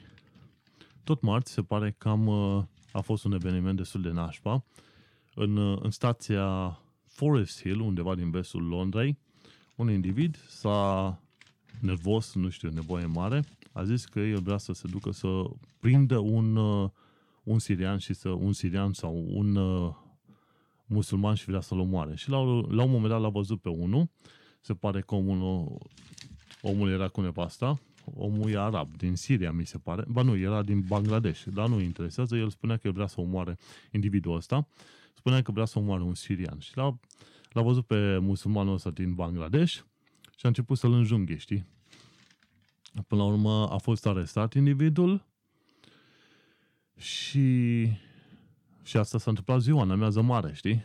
[1.04, 4.64] tot marți se pare că am, uh, a fost un eveniment destul de nașpa.
[5.36, 9.18] În, uh, în stația Forest Hill, undeva din vestul Londrei,
[9.76, 11.20] un individ s-a
[11.80, 15.44] nervos, nu știu, nevoie mare, a zis că el vrea să se ducă să
[15.80, 16.90] prindă un, uh,
[17.44, 19.94] un sirian și să, un sirian sau un uh,
[20.86, 22.16] musulman și vrea să-l omoare.
[22.16, 22.38] Și la,
[22.70, 24.10] la un moment dat l-a văzut pe unul,
[24.60, 25.78] se pare că omul,
[26.62, 30.04] omul era cu nevasta, omul e arab, din Siria, mi se pare.
[30.08, 32.36] Ba nu, era din Bangladesh, dar nu interesează.
[32.36, 33.58] El spunea că vrea să omoare
[33.92, 34.68] individul ăsta.
[35.14, 36.60] Spunea că vrea să omoare un sirian.
[36.60, 37.00] Și l-a,
[37.50, 39.74] l-a văzut pe musulmanul ăsta din Bangladesh
[40.38, 41.66] și a început să-l înjunghe, știi?
[43.08, 45.26] Până la urmă a fost arestat individul
[46.98, 47.86] și,
[48.84, 50.84] și asta s-a întâmplat ziua, în amiază mare, știi?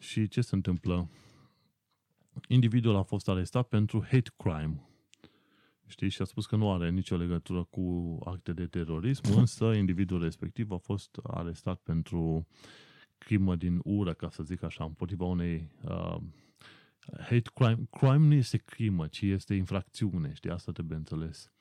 [0.00, 1.08] Și ce se întâmplă?
[2.48, 4.82] Individul a fost arestat pentru hate crime.
[5.86, 6.08] Știi?
[6.08, 10.70] Și a spus că nu are nicio legătură cu acte de terorism, însă individul respectiv
[10.70, 12.46] a fost arestat pentru
[13.18, 16.16] crimă din ură, ca să zic așa, împotriva unei uh,
[17.18, 17.88] hate crime.
[17.90, 20.50] Crime nu este crimă, ci este infracțiune, știi?
[20.50, 21.52] Asta trebuie înțeles.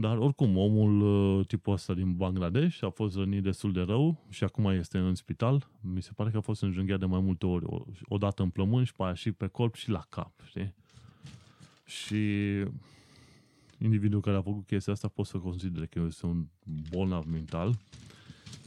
[0.00, 4.44] Dar oricum, omul uh, tipul ăsta din Bangladesh a fost rănit destul de rău și
[4.44, 5.70] acum este în spital.
[5.80, 7.64] Mi se pare că a fost înjunghiat de mai multe ori.
[7.64, 10.74] O, o dată în plămâni și pe aia și pe corp și la cap, știi?
[11.84, 12.24] Și
[13.78, 16.46] individul care a făcut chestia asta pot să considere că este un
[16.90, 17.74] bolnav mental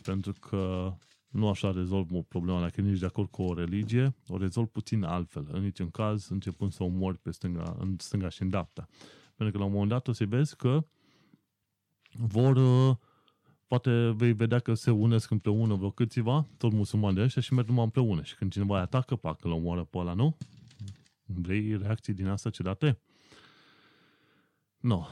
[0.03, 0.93] pentru că
[1.27, 5.03] nu așa rezolv o problemă dacă nici de acord cu o religie, o rezolv puțin
[5.03, 5.47] altfel.
[5.51, 8.87] În niciun caz, începând să omori pe stânga, în stânga și în dreapta.
[9.35, 10.85] Pentru că la un moment dat o să vezi că
[12.11, 12.95] vor uh,
[13.67, 17.67] poate vei vedea că se unesc împreună vreo câțiva, tot musulmani de ăștia și merg
[17.67, 18.23] numai împreună.
[18.23, 20.37] Și când cineva îi atacă, pac, îl omoară pe ăla, nu?
[21.25, 22.99] Vrei reacții din asta date?
[24.77, 25.05] No.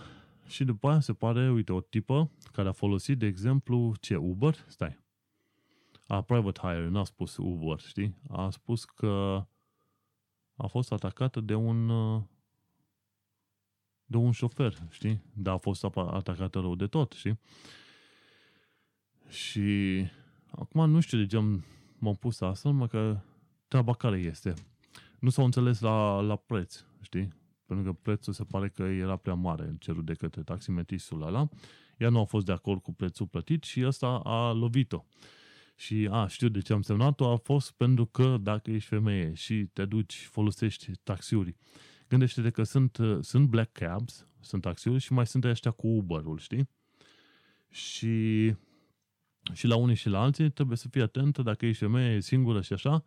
[0.48, 4.56] Și după aia se pare, uite, o tipă care a folosit, de exemplu, ce, Uber?
[4.68, 5.00] Stai.
[6.08, 8.16] A, private hire, n-a spus Uber, știi?
[8.30, 9.46] A spus că
[10.56, 11.90] a fost atacată de un
[14.10, 15.22] de un șofer, știi?
[15.34, 17.40] Dar a fost atacată rău de tot, știi?
[19.28, 20.06] Și
[20.52, 21.38] acum nu știu de ce
[22.00, 23.20] m-am pus asta, numai că
[23.68, 24.54] treaba care este.
[25.20, 27.34] Nu s-au înțeles la, la preț, știi?
[27.66, 31.50] Pentru că prețul se pare că era prea mare cerut de către taximetristul ăla.
[31.98, 35.06] Ea nu a fost de acord cu prețul plătit și ăsta a lovit-o.
[35.76, 39.70] Și a, știu de ce am semnat-o, a fost pentru că dacă ești femeie și
[39.74, 41.56] te duci, folosești taxiuri,
[42.10, 46.70] gândește-te că sunt, sunt black cabs, sunt taxiuri și mai sunt ăștia cu Uber-ul, știi?
[47.70, 48.48] Și,
[49.54, 52.74] și la unii și la alții trebuie să fii atentă dacă ești femeie singură și
[52.74, 53.04] așa,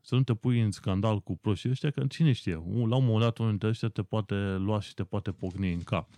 [0.00, 3.20] să nu te pui în scandal cu proștii ăștia, că cine știe, la un moment
[3.20, 6.08] dat unul dintre ăștia te poate lua și te poate pocni în cap.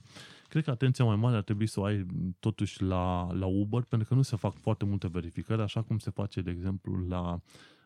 [0.49, 2.07] Cred că atenția mai mare ar trebui să o ai
[2.41, 6.11] totuși la, la Uber, pentru că nu se fac foarte multe verificări, așa cum se
[6.11, 7.41] face, de exemplu, la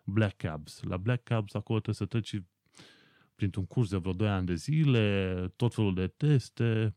[0.05, 0.83] Black Cabs.
[0.83, 2.43] La Black Cabs acolo trebuie să treci
[3.41, 6.95] printr-un curs de vreo 2 ani de zile, tot felul de teste,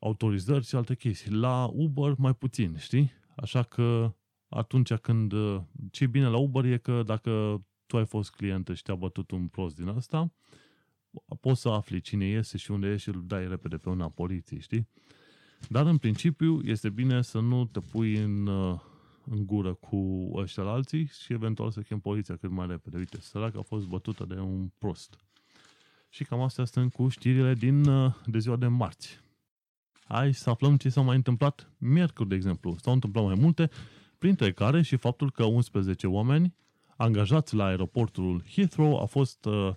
[0.00, 1.32] autorizări și alte chestii.
[1.32, 3.12] La Uber mai puțin, știi?
[3.36, 4.14] Așa că
[4.48, 5.32] atunci când...
[5.90, 9.48] ce bine la Uber e că dacă tu ai fost clientă și te-a bătut un
[9.48, 10.32] prost din asta,
[11.40, 14.60] poți să afli cine este și unde e și îl dai repede pe una poliției,
[14.60, 14.88] știi?
[15.68, 18.48] Dar în principiu este bine să nu te pui în,
[19.24, 22.96] în gură cu ăștia la alții și eventual să chem poliția cât mai repede.
[22.96, 25.16] Uite, sărac a fost bătută de un prost.
[26.08, 27.82] Și cam astea sunt cu știrile din,
[28.26, 29.20] de ziua de marți.
[30.04, 32.76] Hai să aflăm ce s-a mai întâmplat miercuri, de exemplu.
[32.80, 33.70] S-au întâmplat mai multe,
[34.18, 36.54] printre care și faptul că 11 oameni
[36.96, 39.72] angajați la aeroportul Heathrow au fost, uh,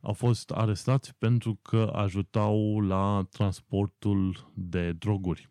[0.00, 5.50] au fost arestați pentru că ajutau la transportul de droguri.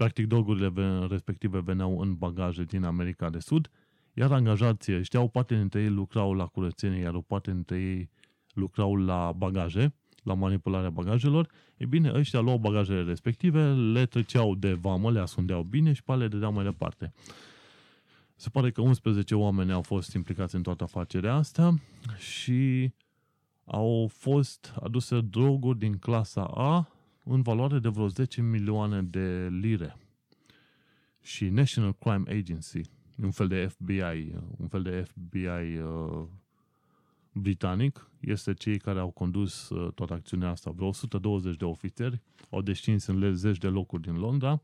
[0.00, 0.72] Practic, drogurile
[1.08, 3.70] respective veneau în bagaje din America de Sud,
[4.12, 8.10] iar angajații ăștia, o parte dintre ei lucrau la curățenie, iar o parte dintre ei
[8.52, 14.72] lucrau la bagaje, la manipularea bagajelor, e bine, ăștia luau bagajele respective, le treceau de
[14.72, 17.12] vamă, le ascundeau bine și pe le dădeau mai departe.
[18.36, 21.74] Se pare că 11 oameni au fost implicați în toată afacerea asta
[22.18, 22.92] și
[23.64, 26.88] au fost aduse droguri din clasa A
[27.24, 29.96] în valoare de vreo 10 milioane de lire.
[31.22, 32.80] Și National Crime Agency,
[33.22, 36.26] un fel de FBI, un fel de FBI uh,
[37.32, 40.70] britanic, este cei care au condus uh, toată acțiunea asta.
[40.70, 44.60] Vreo 120 de ofițeri au descins în zeci de locuri din Londra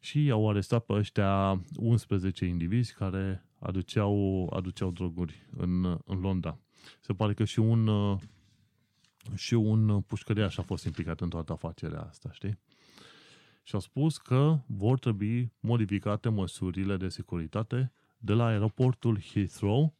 [0.00, 6.58] și au arestat pe ăștia 11 indivizi care aduceau, aduceau droguri în, în Londra.
[7.00, 7.88] Se pare că și un,
[9.34, 12.58] și un pușcăriaș a fost implicat în toată afacerea asta, știi?
[13.62, 19.94] Și au spus că vor trebui modificate măsurile de securitate de la aeroportul Heathrow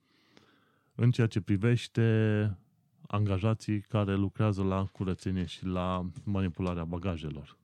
[0.94, 2.58] în ceea ce privește
[3.06, 7.58] angajații care lucrează la curățenie și la manipularea bagajelor.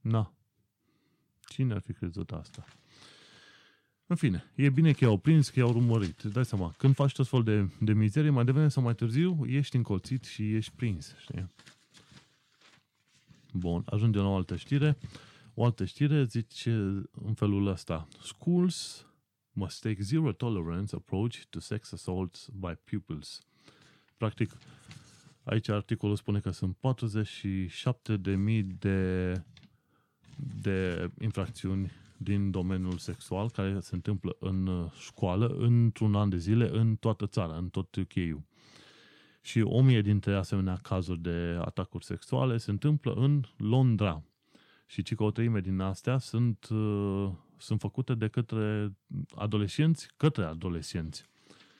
[0.00, 0.36] Na,
[1.46, 2.64] Cine ar fi crezut asta?
[4.08, 6.20] În fine, e bine că i-au prins, că i-au urmărit.
[6.20, 9.44] Îți dai seama, când faci tot fel de, de mizerie, mai devreme sau mai târziu,
[9.46, 11.50] ești încolțit și ești prins, știi?
[13.52, 14.98] Bun, ajungem la o altă știre.
[15.54, 16.70] O altă știre zice
[17.24, 18.08] în felul ăsta.
[18.22, 19.06] Schools
[19.52, 23.40] must take zero tolerance approach to sex assaults by pupils.
[24.16, 24.56] Practic,
[25.44, 29.32] aici articolul spune că sunt 47.000 de
[30.62, 36.68] de infracțiuni din domeniul sexual care se întâmplă în uh, școală într-un an de zile
[36.68, 38.42] în toată țara, în tot uk
[39.40, 44.22] Și o mie dintre asemenea cazuri de atacuri sexuale se întâmplă în Londra.
[44.86, 48.96] Și ci că o treime din astea sunt, uh, sunt făcute de către
[49.34, 51.24] adolescenți către adolescenți.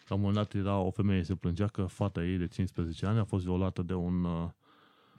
[0.09, 3.19] La un moment dat era o femeie se plângea că fata ei de 15 ani
[3.19, 4.49] a fost violată de un, uh,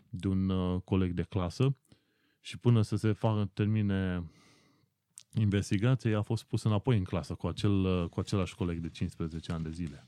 [0.10, 1.76] de un coleg de clasă
[2.42, 4.24] și până să se facă, termine
[5.40, 9.64] investigația, a fost pus înapoi în clasă cu, acel, cu același coleg de 15 ani
[9.64, 10.08] de zile.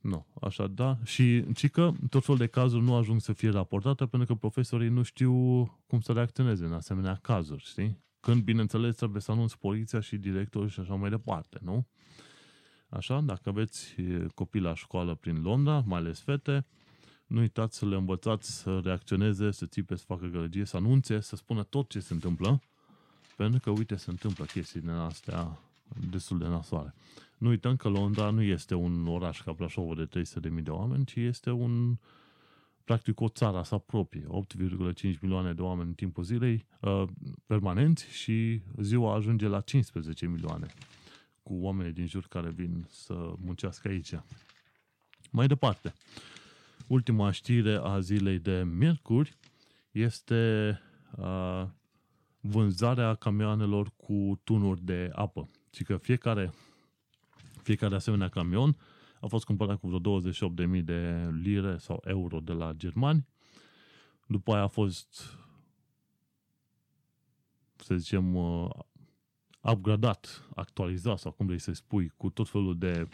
[0.00, 0.98] Nu, așa da.
[1.04, 4.88] Și ci că tot felul de cazuri nu ajung să fie raportate pentru că profesorii
[4.88, 5.32] nu știu
[5.86, 8.04] cum să reacționeze în asemenea cazuri, știi?
[8.20, 11.86] Când, bineînțeles, trebuie să anunți poliția și directorul și așa mai departe, nu?
[12.88, 13.94] Așa, dacă aveți
[14.34, 16.66] copii la școală prin Londra, mai ales fete,
[17.26, 21.36] nu uitați să le învățați să reacționeze, să țipe, să facă gălăgie, să anunțe, să
[21.36, 22.60] spună tot ce se întâmplă,
[23.40, 25.58] pentru că, uite, se întâmplă chestii din astea
[26.10, 26.94] destul de nasoare.
[27.38, 30.20] Nu uităm că Londra nu este un oraș ca Brașovul de
[30.58, 31.96] 300.000 de oameni, ci este un,
[32.84, 34.26] practic o țară sa proprie,
[34.92, 37.04] 8,5 milioane de oameni în timpul zilei uh,
[37.46, 40.66] permanenți și ziua ajunge la 15 milioane
[41.42, 44.14] cu oamenii din jur care vin să muncească aici.
[45.30, 45.94] Mai departe,
[46.86, 49.36] ultima știre a zilei de miercuri
[49.90, 50.80] este
[51.16, 51.64] uh,
[52.40, 55.48] vânzarea camioanelor cu tunuri de apă.
[55.72, 56.52] Și că fiecare,
[57.62, 58.76] fiecare asemenea camion
[59.20, 63.26] a fost cumpărat cu vreo 28.000 de lire sau euro de la germani.
[64.26, 65.38] După aia a fost,
[67.76, 68.70] să zicem, uh,
[69.60, 73.08] upgradat, actualizat sau cum vrei să spui, cu tot felul de,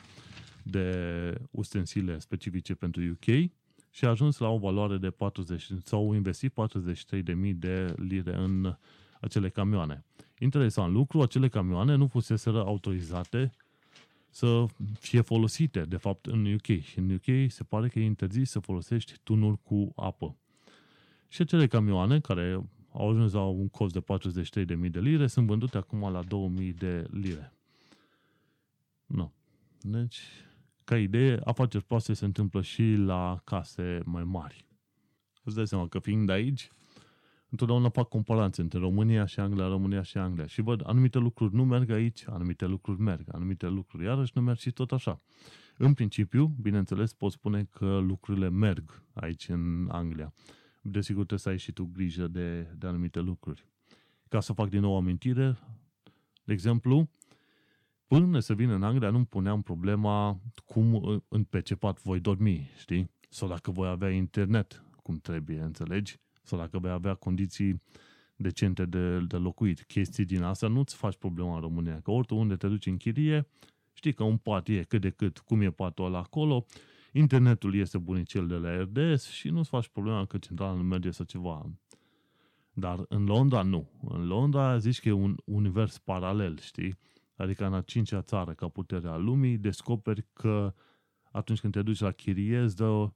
[0.63, 3.51] de ustensile specifice pentru UK
[3.91, 8.77] și a ajuns la o valoare de 40, sau investit 43.000 de lire în
[9.21, 10.05] acele camioane.
[10.39, 13.51] Interesant lucru, acele camioane nu fuseseră autorizate
[14.31, 14.67] să
[14.99, 16.81] fie folosite, de fapt, în UK.
[16.83, 20.37] Și în UK se pare că e interzis să folosești tunuri cu apă.
[21.29, 22.61] Și acele camioane care
[22.93, 24.05] au ajuns la un cost de
[24.85, 26.23] 43.000 de lire sunt vândute acum la
[26.61, 27.53] 2.000 de lire.
[29.07, 29.33] Nu.
[29.81, 30.19] Deci,
[30.85, 34.65] ca idee, afaceri proaste se întâmplă și la case mai mari.
[35.45, 36.71] Îți dai seama că fiind de aici,
[37.51, 41.65] întotdeauna fac comparații între România și Anglia, România și Anglia și văd anumite lucruri nu
[41.65, 45.21] merg aici, anumite lucruri merg, anumite lucruri iarăși nu merg și tot așa.
[45.79, 50.33] În principiu, bineînțeles, pot spune că lucrurile merg aici în Anglia.
[50.81, 53.67] Desigur, trebuie să ai și tu grijă de, de anumite lucruri.
[54.29, 55.59] Ca să fac din nou amintire,
[56.45, 57.11] de exemplu,
[58.07, 62.71] până să vin în Anglia nu puneam problema cum în pe ce pat voi dormi,
[62.79, 63.11] știi?
[63.29, 66.21] Sau dacă voi avea internet cum trebuie, înțelegi?
[66.47, 67.83] Sau dacă vei avea condiții
[68.37, 69.83] decente de, de locuit.
[69.83, 73.47] Chestii din asta nu-ți faci problema în România, că unde te duci în chirie,
[73.93, 76.67] știi că un pat e cât de cât, cum e patul ăla acolo,
[77.13, 81.25] internetul este bunicel de la RDS și nu-ți faci problema că centrala nu merge sau
[81.25, 81.71] ceva.
[82.73, 83.91] Dar în Londra nu.
[84.09, 86.99] În Londra zici că e un univers paralel, știi?
[87.37, 90.75] Adică în a cincea țară ca puterea lumii, descoperi că
[91.31, 93.11] atunci când te duci la chirie, îți dă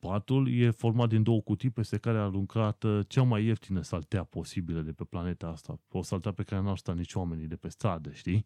[0.00, 4.24] Patul e format din două cutii peste care a aruncat uh, cea mai ieftină saltea
[4.24, 5.80] posibilă de pe planeta asta.
[5.90, 8.44] O saltea pe care n-ar sta nici oamenii de pe stradă, știi?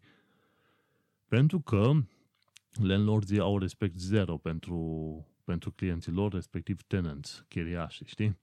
[1.27, 1.91] Pentru că
[2.81, 4.77] landlordii au respect zero pentru,
[5.43, 8.37] pentru clienții lor, respectiv tenants, chiriași, știi?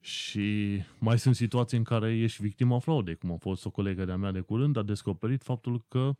[0.00, 4.16] Și mai sunt situații în care ești victima fraudei, cum a fost o colegă de-a
[4.16, 6.16] mea de curând, a descoperit faptul că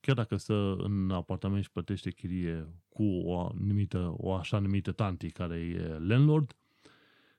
[0.00, 5.30] chiar dacă stă în apartament și plătește chirie cu o, anumită, o așa numită tanti
[5.30, 6.56] care e landlord,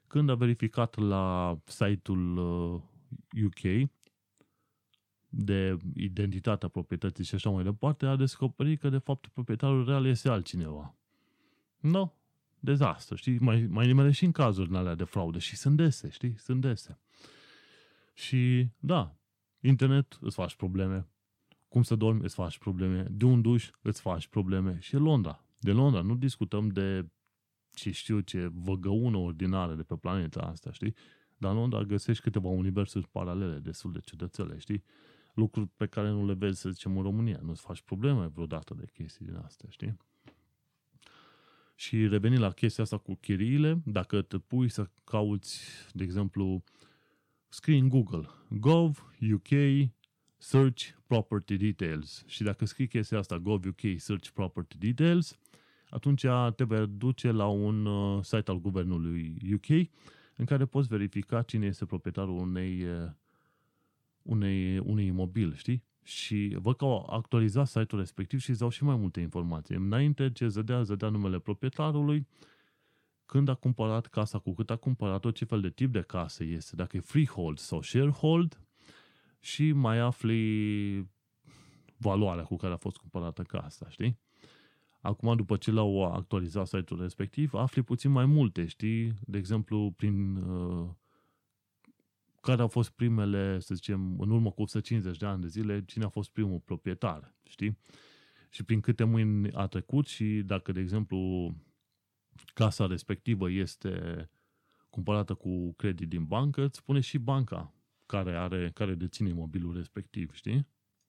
[0.07, 2.37] când a verificat la site-ul
[3.45, 3.83] UK uh,
[5.33, 10.29] de identitatea proprietății și așa mai departe, a descoperit că de fapt proprietarul real este
[10.29, 10.95] altcineva.
[11.79, 12.13] Nu, no,
[12.59, 13.39] dezastru, știi?
[13.39, 16.35] Mai, mai nimere și în cazuri alea de fraude și sunt dese, știi?
[16.37, 16.99] Sunt dese.
[18.13, 19.15] Și da,
[19.59, 21.07] internet îți faci probleme,
[21.71, 23.05] cum să dormi, îți faci probleme.
[23.11, 24.77] De un duș, îți faci probleme.
[24.79, 25.45] Și Londra.
[25.59, 27.09] De Londra nu discutăm de
[27.73, 30.95] ce știu ce văgăună ordinară de pe planeta asta, știi?
[31.37, 34.83] Dar în Londra găsești câteva universuri paralele destul de ciudățele, știi?
[35.33, 37.39] Lucruri pe care nu le vezi, să zicem, în România.
[37.43, 39.97] Nu-ți faci probleme vreodată de chestii din astea, știi?
[41.75, 45.61] Și reveni la chestia asta cu chiriile, dacă te pui să cauți,
[45.93, 46.63] de exemplu,
[47.49, 49.49] scrii în Google, gov, UK,
[50.41, 52.23] search property details.
[52.27, 55.37] Și dacă scrii chestia asta, gov.uk search property details,
[55.89, 56.25] atunci
[56.55, 59.87] te vei duce la un uh, site al guvernului UK
[60.35, 63.09] în care poți verifica cine este proprietarul unei, uh,
[64.21, 65.83] unei, unui imobil, știi?
[66.03, 69.75] Și văd că au actualizat site-ul respectiv și îți dau și mai multe informații.
[69.75, 72.27] Înainte ce zădea, zădea numele proprietarului,
[73.25, 76.75] când a cumpărat casa, cu cât a cumpărat-o, ce fel de tip de casă este,
[76.75, 78.59] dacă e freehold sau sharehold,
[79.41, 81.09] și mai afli
[81.97, 84.19] valoarea cu care a fost cumpărată casa, știi?
[85.01, 89.13] Acum, după ce l-au actualizat site-ul respectiv, afli puțin mai multe, știi?
[89.25, 90.89] De exemplu, prin uh,
[92.41, 96.03] care au fost primele, să zicem, în urmă cu 150 de ani de zile, cine
[96.03, 97.77] a fost primul proprietar, știi?
[98.49, 101.51] Și prin câte mâini a trecut și dacă, de exemplu,
[102.53, 104.29] casa respectivă este
[104.89, 107.73] cumpărată cu credit din bancă, îți spune și banca
[108.11, 110.67] care, are, care deține imobilul respectiv, știi?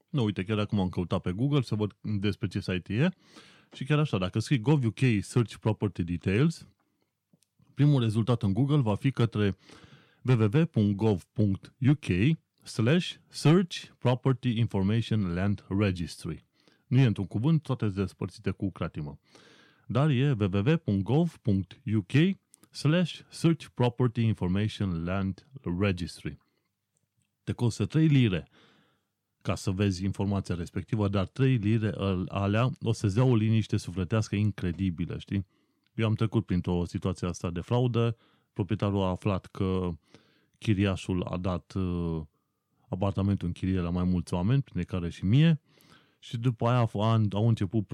[0.09, 3.09] Nu, uite, chiar acum am căutat pe Google să văd despre ce site e
[3.73, 6.69] și chiar așa, dacă scrii gov.uk Search Property Details,
[7.75, 9.57] primul rezultat în Google va fi către
[10.23, 12.07] www.gov.uk
[12.63, 16.45] slash search property information land registry.
[16.87, 19.19] Nu e într-un cuvânt, toate sunt despărțite cu cratimă.
[19.87, 22.13] Dar e www.gov.uk
[22.71, 25.47] slash search property information land
[25.81, 26.39] registry.
[27.45, 28.49] Te costă 3 lire
[29.43, 31.93] ca să vezi informația respectivă, dar 3 lire
[32.29, 35.47] alea o să-ți dea o liniște sufletească incredibilă, știi?
[35.95, 38.17] Eu am trecut printr-o situație asta de fraudă,
[38.53, 39.91] proprietarul a aflat că
[40.59, 42.23] chiriașul a dat uh,
[42.89, 45.61] apartamentul în chirie la mai mulți oameni, printre care și mie,
[46.19, 46.91] și după aia
[47.33, 47.87] au început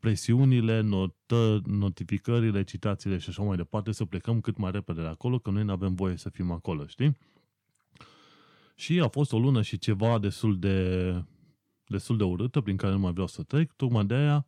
[0.00, 5.38] presiunile, notă, notificările, citațiile și așa mai departe, să plecăm cât mai repede de acolo,
[5.38, 7.16] că noi nu avem voie să fim acolo, știi?
[8.74, 11.10] Și a fost o lună și ceva destul de,
[11.86, 14.46] destul de urâtă, prin care nu mai vreau să trec, tocmai de aia,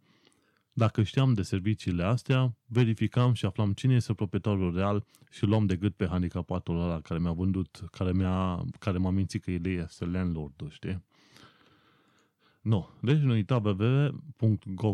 [0.73, 5.77] dacă știam de serviciile astea, verificam și aflam cine este proprietarul real și luam de
[5.77, 10.05] gât pe handicapatul ăla care mi-a vândut, care, mi-a, care m-a mințit că el este
[10.05, 11.05] landlord știi?
[12.67, 12.89] No.
[13.01, 14.87] Deci nu uita www.gov.uk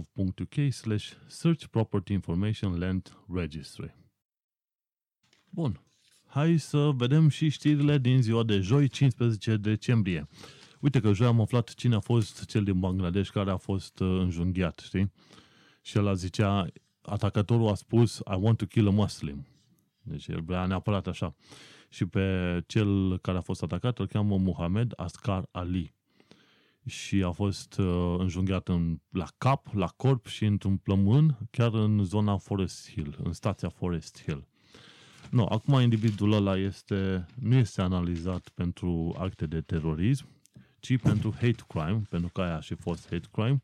[0.71, 3.95] slash search property information land registry.
[5.51, 5.81] Bun.
[6.33, 10.29] Hai să vedem și știrile din ziua de joi, 15 decembrie.
[10.81, 14.09] Uite că joi am aflat cine a fost cel din Bangladesh care a fost uh,
[14.09, 15.13] înjunghiat, știi?
[15.83, 16.67] Și el zicea,
[17.03, 19.47] atacatorul a spus, I want to kill a Muslim.
[20.03, 21.35] Deci el vrea neapărat așa.
[21.89, 25.95] Și pe cel care a fost atacat îl cheamă Muhammad Ascar Ali
[26.87, 32.05] și a fost uh, înjunghiat în, la cap, la corp și într-un plămân, chiar în
[32.05, 34.51] zona Forest Hill, în stația Forest Hill.
[35.33, 40.27] Nu, acum individul ăla este, nu este analizat pentru acte de terorism,
[40.81, 43.63] ci pentru hate crime, pentru că aia a și fost hate crime.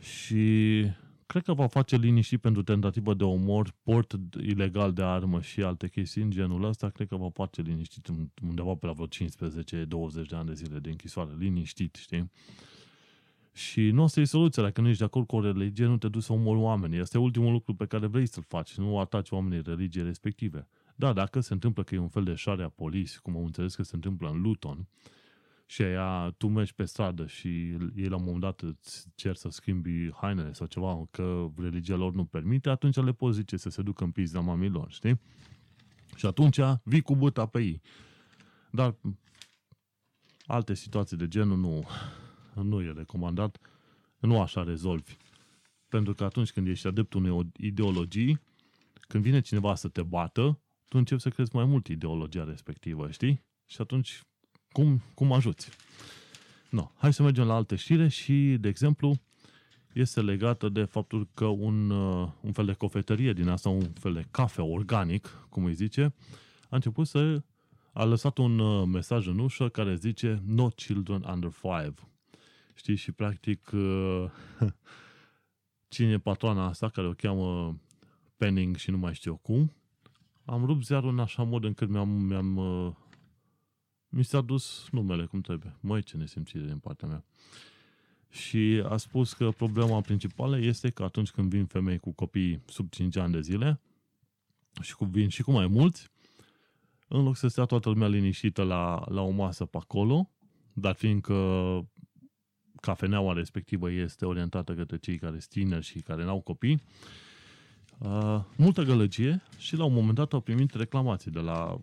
[0.00, 0.84] Și
[1.26, 5.88] cred că va face liniști pentru tentativă de omor, port ilegal de armă și alte
[5.88, 8.08] chestii în genul ăsta, cred că va face liniștit
[8.48, 12.30] undeva pe la vreo 15-20 de ani de zile de închisoare, liniștit, știi?
[13.52, 14.62] Și nu asta e soluția.
[14.62, 16.98] Dacă nu ești de acord cu o religie, nu te duci să omori oamenii.
[16.98, 18.74] Este ultimul lucru pe care vrei să-l faci.
[18.74, 20.68] Nu ataci oamenii religie respective.
[20.96, 23.74] Da, dacă se întâmplă că e un fel de șare a polis, cum am înțeles
[23.74, 24.88] că se întâmplă în Luton,
[25.70, 27.48] și aia, tu mergi pe stradă și
[27.94, 32.12] ei la un moment dat îți cer să schimbi hainele sau ceva, că religia lor
[32.12, 35.20] nu permite, atunci le poți zice să se ducă în pizda mamilor, știi?
[36.16, 37.80] Și atunci vii cu buta pe ei.
[38.70, 38.96] Dar
[40.46, 41.86] alte situații de genul nu,
[42.62, 43.58] nu e recomandat,
[44.18, 45.16] nu așa rezolvi.
[45.88, 48.40] Pentru că atunci când ești adeptul unei ideologii,
[49.00, 53.44] când vine cineva să te bată, tu începi să crezi mai mult ideologia respectivă, știi?
[53.66, 54.22] Și atunci
[54.72, 55.70] cum, cum ajuți.
[56.70, 59.16] No, hai să mergem la alte știre și, de exemplu,
[59.92, 64.12] este legată de faptul că un, uh, un fel de cofetărie din asta, un fel
[64.12, 66.14] de cafe organic, cum îi zice,
[66.68, 67.42] a început să
[67.92, 71.94] a lăsat un uh, mesaj în ușă care zice No children under five.
[72.78, 72.96] Știi?
[72.96, 74.24] Și practic uh,
[75.94, 77.78] cine e patroana asta care o cheamă
[78.36, 79.72] Penning și nu mai știu cum,
[80.44, 82.58] am rupt ziarul în așa mod încât mi-am, mi-am
[84.08, 85.76] mi s-a dus numele cum trebuie.
[85.80, 87.24] Măi, ce nesimțire din partea mea.
[88.28, 92.90] Și a spus că problema principală este că atunci când vin femei cu copii sub
[92.90, 93.80] 5 ani de zile
[94.80, 96.10] și cu vin și cu mai mulți,
[97.08, 100.30] în loc să stea toată lumea liniștită la, la o masă pe acolo,
[100.72, 101.34] dar fiindcă
[102.80, 106.82] cafeneaua respectivă este orientată către cei care sunt tineri și care n-au copii,
[107.98, 111.80] uh, multă gălăgie și la un moment dat au primit reclamații de la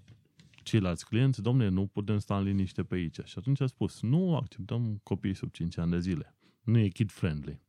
[0.64, 3.20] ceilalți clienți, domne, nu putem sta în liniște pe aici.
[3.24, 6.36] Și atunci a spus, nu acceptăm copii sub 5 ani de zile.
[6.64, 7.60] Nu e kid-friendly.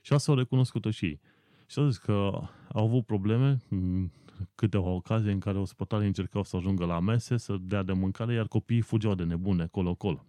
[0.00, 1.20] Și asta au recunoscut-o și ei.
[1.66, 2.12] Și au zis că
[2.72, 4.10] au avut probleme în
[4.54, 8.48] câteva ocazii în care ospătarii încercau să ajungă la mese, să dea de mâncare, iar
[8.48, 10.26] copiii fugeau de nebune colo-colo.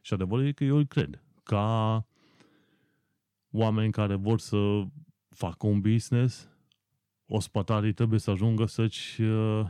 [0.00, 1.22] Și adevărul e că eu îi cred.
[1.50, 2.06] Ca
[3.50, 4.82] oameni care vor să
[5.28, 6.48] facă un business,
[7.26, 9.66] ospătarii trebuie să ajungă să-și uh,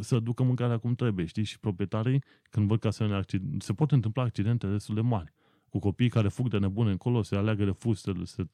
[0.00, 1.44] să ducă mâncarea cum trebuie, știi?
[1.44, 5.32] Și proprietarii, când văd că asemenea accidente, se pot întâmpla accidente destul de mari.
[5.68, 8.46] Cu copii care fug de nebune încolo, se aleagă de fustele, se,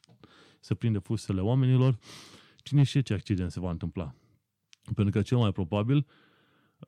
[0.61, 1.99] se prinde fustele oamenilor.
[2.57, 4.15] Cine știe ce accident se va întâmpla?
[4.95, 6.07] Pentru că cel mai probabil,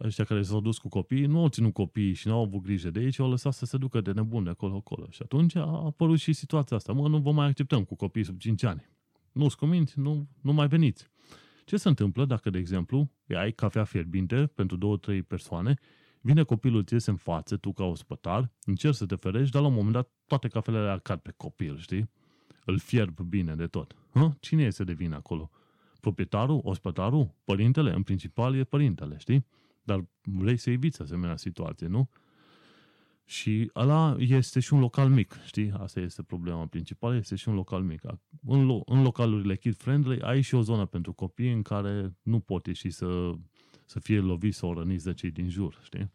[0.01, 2.91] ăștia care s-au dus cu copii, nu au ținut copiii și nu au avut grijă
[2.91, 5.07] de ei, ci au lăsat să se ducă de nebune acolo-acolo.
[5.11, 6.93] Și atunci a apărut și situația asta.
[6.93, 8.89] Mă, nu vă mai acceptăm cu copii sub 5 ani.
[9.33, 11.09] Nu-ți cuminți, nu, nu mai veniți.
[11.65, 15.75] Ce se întâmplă dacă, de exemplu, ai cafea fierbinte pentru două, trei persoane,
[16.21, 19.75] vine copilul, ți în față, tu ca ospătar, încerci să te ferești, dar la un
[19.75, 22.11] moment dat toate cafelele cad pe copil, știi?
[22.65, 23.97] Îl fierb bine de tot.
[24.13, 24.31] Hă?
[24.41, 25.51] Cine este de vină acolo?
[26.01, 26.61] Proprietarul?
[26.65, 27.35] Ospătarul?
[27.45, 27.93] Părintele?
[27.93, 29.47] În principal e părintele, știi?
[29.83, 32.09] Dar vrei să eviți asemenea situație, nu?
[33.25, 35.71] Și ăla este și un local mic, știi?
[35.71, 38.01] Asta este problema principală, este și un local mic.
[38.47, 42.67] În, lo- în localurile kid-friendly ai și o zonă pentru copii în care nu pot
[42.67, 43.33] ieși să,
[43.85, 46.11] să fie loviți sau răniți de cei din jur, știi?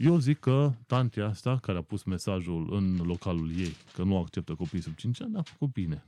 [0.00, 4.54] Eu zic că tantea asta, care a pus mesajul în localul ei, că nu acceptă
[4.54, 6.04] copii sub 5 ani, a făcut bine.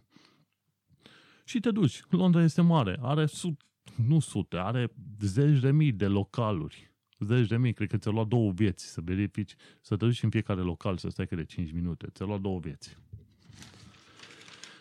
[1.44, 2.02] Și te duci.
[2.10, 3.60] Londra este mare, are sut,
[4.06, 6.92] nu sute, are zeci de mii de localuri
[7.24, 10.30] zeci de mii, cred că ți-a luat două vieți să verifici, să te duci în
[10.30, 12.06] fiecare local, să stai că de 5 minute.
[12.10, 12.96] Ți-a luat două vieți.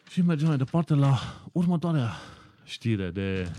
[0.09, 1.17] Și mergem mai departe la
[1.51, 2.11] următoarea
[2.63, 3.51] știre de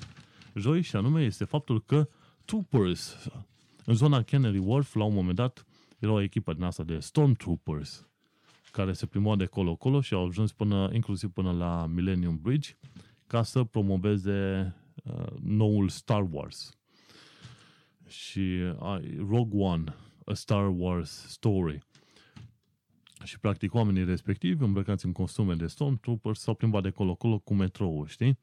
[0.55, 2.09] joi și anume este faptul că
[2.44, 3.30] Troopers
[3.84, 5.64] în zona Canary Wharf, la un moment dat,
[5.98, 8.07] era o echipă din asta de Stormtroopers
[8.70, 12.70] care se plimbau de colo-colo și au ajuns până, inclusiv până la Millennium Bridge
[13.26, 16.78] ca să promoveze uh, noul Star Wars
[18.07, 19.94] și uh, Rogue One,
[20.24, 21.82] A Star Wars Story.
[23.24, 28.07] Și practic oamenii respectivi, îmbrăcați în costume de Stormtroopers, s-au plimbat de colo-colo cu metrou,
[28.07, 28.38] știi?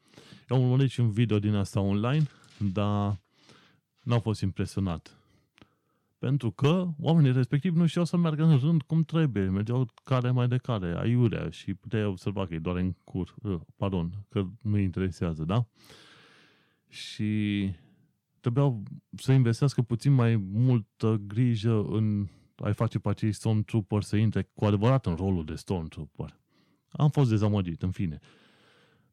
[0.50, 2.24] Eu am urmărit și un video din asta online,
[2.74, 3.20] dar
[4.04, 5.20] n-am fost impresionat.
[6.20, 10.48] Pentru că oamenii respectivi nu știau să meargă în rând cum trebuie, mergeau care mai
[10.48, 14.78] de care, aiurea și puteai observa că e doar în cur, uh, pardon, că nu
[14.78, 15.66] interesează, da?
[16.90, 17.72] Și
[18.40, 18.84] trebuiau
[19.16, 24.66] să investească puțin mai multă grijă în a-i face pe acei Stormtrooper să intre cu
[24.66, 26.40] adevărat în rolul de Stormtrooper.
[26.90, 28.20] Am fost dezamăgit, în fine.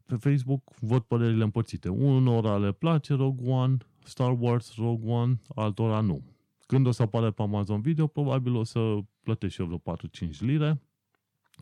[0.06, 1.88] Pe Facebook văd părerile împărțite.
[1.88, 6.22] Unora le place Rogue One, Star Wars Rogue One, altora nu.
[6.66, 9.96] Când o să apare pe Amazon Video, probabil o să plătesc și eu vreo
[10.28, 10.80] 4-5 lire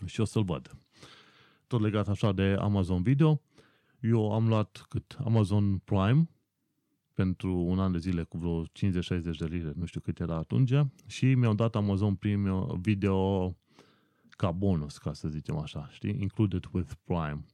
[0.05, 0.77] și o să-l văd.
[1.67, 3.41] Tot legat așa de Amazon Video,
[4.07, 5.17] eu am luat cât?
[5.25, 6.29] Amazon Prime,
[7.13, 8.69] pentru un an de zile cu vreo 50-60
[9.39, 10.73] de lire, nu știu cât era atunci,
[11.07, 13.49] și mi-au dat Amazon Premium Video
[14.31, 16.17] ca bonus, ca să zicem așa, știi?
[16.21, 17.45] Included with Prime.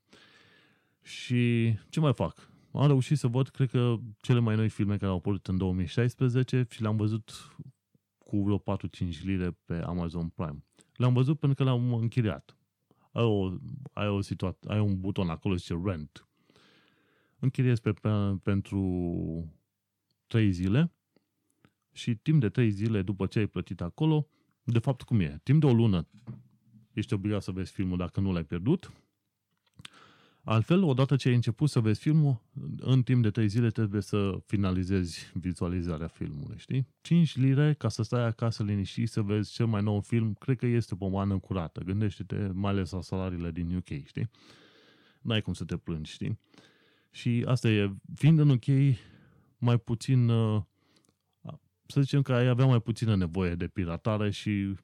[1.03, 2.51] Și ce mai fac?
[2.73, 6.67] Am reușit să văd, cred că, cele mai noi filme care au apărut în 2016
[6.71, 7.57] și le-am văzut
[8.19, 10.65] cu vreo 4-5 lire pe Amazon Prime.
[10.95, 12.57] Le-am văzut pentru că le-am închiriat.
[13.13, 13.53] Ai, o,
[13.93, 16.25] ai, o situa- ai un buton acolo zice rent
[17.41, 18.09] închiriezi pe, pe,
[18.43, 19.55] pentru
[20.27, 20.93] 3 zile
[21.93, 24.29] și timp de 3 zile după ce ai plătit acolo,
[24.63, 25.41] de fapt cum e?
[25.43, 26.07] Timp de o lună
[26.93, 28.93] ești obligat să vezi filmul dacă nu l-ai pierdut.
[30.45, 32.43] Altfel, odată ce ai început să vezi filmul,
[32.81, 36.87] în timp de 3 zile trebuie să finalizezi vizualizarea filmului, știi?
[37.01, 40.67] 5 lire ca să stai acasă liniștit să vezi cel mai nou film, cred că
[40.67, 41.81] este o mană curată.
[41.81, 44.31] Gândește-te mai ales la salariile din UK, știi?
[45.21, 46.39] N-ai cum să te plângi, știi?
[47.11, 48.97] Și asta e, fiind în UK
[49.59, 50.63] mai puțin, uh,
[51.87, 54.75] să zicem că ai avea mai puțină nevoie de piratare și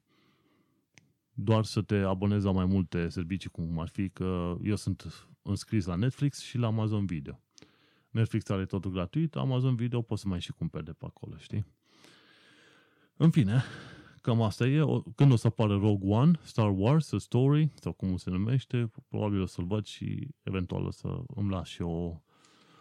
[1.32, 5.86] doar să te abonezi la mai multe servicii, cum ar fi că eu sunt înscris
[5.86, 7.40] la Netflix și la Amazon Video.
[8.10, 11.66] Netflix are totul gratuit, Amazon Video poți să mai și cumperi de pe acolo, știi?
[13.16, 13.62] În fine,
[14.26, 14.84] cam asta e.
[15.14, 19.40] Când o să apară Rogue One, Star Wars, A Story, sau cum se numește, probabil
[19.40, 22.20] o să-l văd și eventual o să îmi las și o,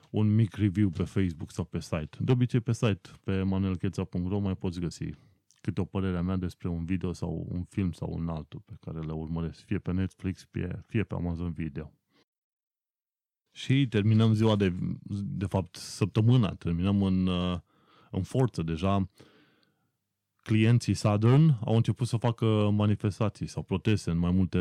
[0.09, 2.17] un mic review pe Facebook sau pe site.
[2.19, 5.09] De obicei pe site, pe manuelcheța.ro mai poți găsi
[5.61, 8.73] câte o părere a mea despre un video sau un film sau un altul pe
[8.79, 11.91] care le urmăresc, fie pe Netflix, fie, fie pe Amazon Video.
[13.51, 14.73] Și terminăm ziua de,
[15.23, 17.59] de fapt, săptămâna, terminăm în, uh,
[18.11, 19.09] în forță deja
[20.45, 24.59] clienții Southern au început să facă manifestații sau proteste în mai multe,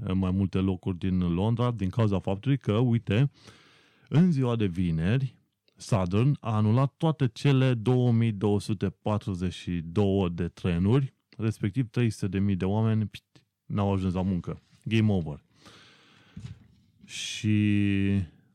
[0.00, 3.30] în mai multe locuri din Londra din cauza faptului că, uite,
[4.08, 5.34] în ziua de vineri,
[5.76, 12.08] Southern a anulat toate cele 2242 de trenuri, respectiv 300.000
[12.56, 13.24] de oameni pit,
[13.66, 14.62] n-au ajuns la muncă.
[14.84, 15.42] Game over.
[17.04, 17.56] Și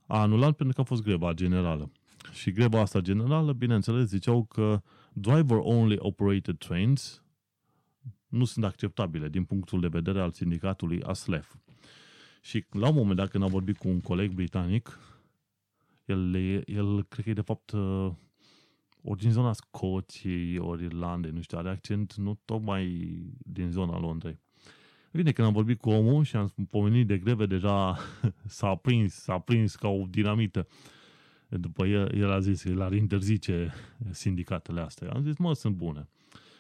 [0.08, 1.92] a anulat pentru că a fost greva generală.
[2.32, 4.82] Și greva asta generală, bineînțeles, ziceau că
[5.14, 7.24] driver-only operated trains
[8.28, 11.56] nu sunt acceptabile din punctul de vedere al sindicatului ASLEF.
[12.42, 15.00] Și la un moment dat, când am vorbit cu un coleg britanic,
[16.06, 16.36] el,
[16.66, 18.12] el cred că e de fapt uh,
[19.04, 24.40] ori din zona Scoției, ori Irlandei, nu știu, are accent nu tocmai din zona Londrei.
[25.12, 27.98] Bine, când am vorbit cu omul și am pomenit de greve, deja
[28.46, 30.68] s-a prins, s-a prins ca o dinamită.
[31.58, 33.74] După el, el a zis că el ar interzice
[34.12, 35.10] sindicatele astea.
[35.10, 36.08] Am zis, mă, sunt bune.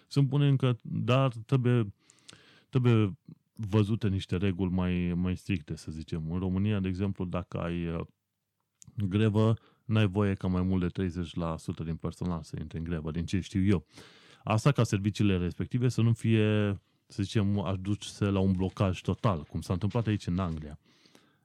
[0.07, 1.93] Sunt bune încă, dar trebuie,
[2.69, 3.17] trebuie
[3.55, 6.31] văzute niște reguli mai, mai stricte, să zicem.
[6.31, 8.01] În România, de exemplu, dacă ai uh,
[9.07, 9.53] grevă,
[9.85, 11.07] n-ai voie ca mai mult de
[11.83, 13.85] 30% din personal să intre în grevă, din ce știu eu.
[14.43, 19.61] Asta ca serviciile respective să nu fie să zicem, aduce la un blocaj total, cum
[19.61, 20.79] s-a întâmplat aici în Anglia.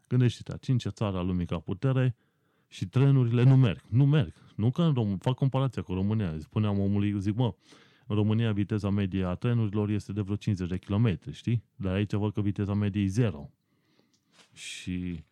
[0.09, 2.17] Gândește-te, a cincea țară a lumii ca putere
[2.69, 3.83] și trenurile nu merg.
[3.89, 4.33] Nu merg.
[4.55, 6.37] Nu că în Rom- fac comparația cu România.
[6.41, 7.55] Spuneam omului, zic, mă,
[8.07, 11.63] în România viteza medie a trenurilor este de vreo 50 de km, știi?
[11.77, 13.51] Dar aici văd că viteza medie e zero.
[14.53, 15.23] Și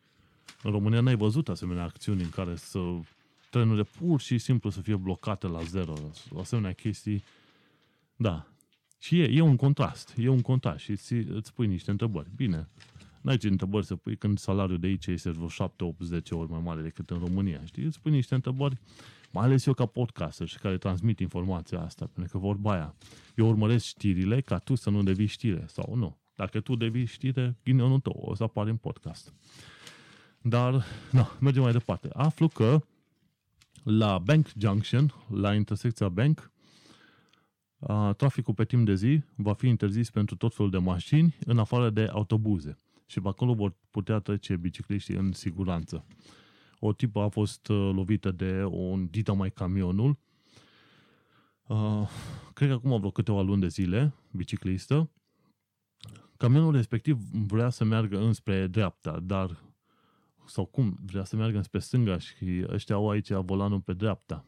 [0.63, 2.79] în România n-ai văzut asemenea acțiuni în care să
[3.51, 5.95] trenurile pur și simplu să fie blocate la zero.
[6.39, 7.25] Asemenea chestii,
[8.17, 8.47] da.
[8.99, 12.29] Și e, e un contrast, e un contrast și îți, îți pui niște întrebări.
[12.37, 12.69] Bine,
[13.27, 16.51] n-ai ce întrebări să pui când salariul de aici este vreo 7, 8, 10 ori
[16.51, 17.85] mai mare decât în România, știi?
[17.85, 18.79] Îți pui niște întrebări,
[19.31, 22.95] mai ales eu ca podcaster și care transmit informația asta, pentru că vorba aia,
[23.35, 26.19] eu urmăresc știrile ca tu să nu devii știre, sau nu.
[26.35, 29.35] Dacă tu devii știre, ghinionul tău o să apare în podcast.
[30.41, 32.09] Dar, nu, mergem mai departe.
[32.13, 32.83] Aflu că
[33.83, 36.53] la Bank Junction, la intersecția Bank,
[38.17, 41.91] traficul pe timp de zi va fi interzis pentru tot felul de mașini, în afară
[41.91, 42.77] de autobuze.
[43.07, 46.07] Și pe acolo vor putea trece bicicliștii în siguranță.
[46.79, 50.19] O tipă a fost uh, lovită de un dita mai camionul,
[51.67, 52.09] uh,
[52.55, 55.11] cred că acum vreo câteva luni de zile, biciclistă.
[56.37, 59.67] Camionul respectiv vrea să meargă înspre dreapta, dar
[60.47, 64.45] sau cum, vrea să meargă spre stânga și ăștia au aici volanul pe dreapta,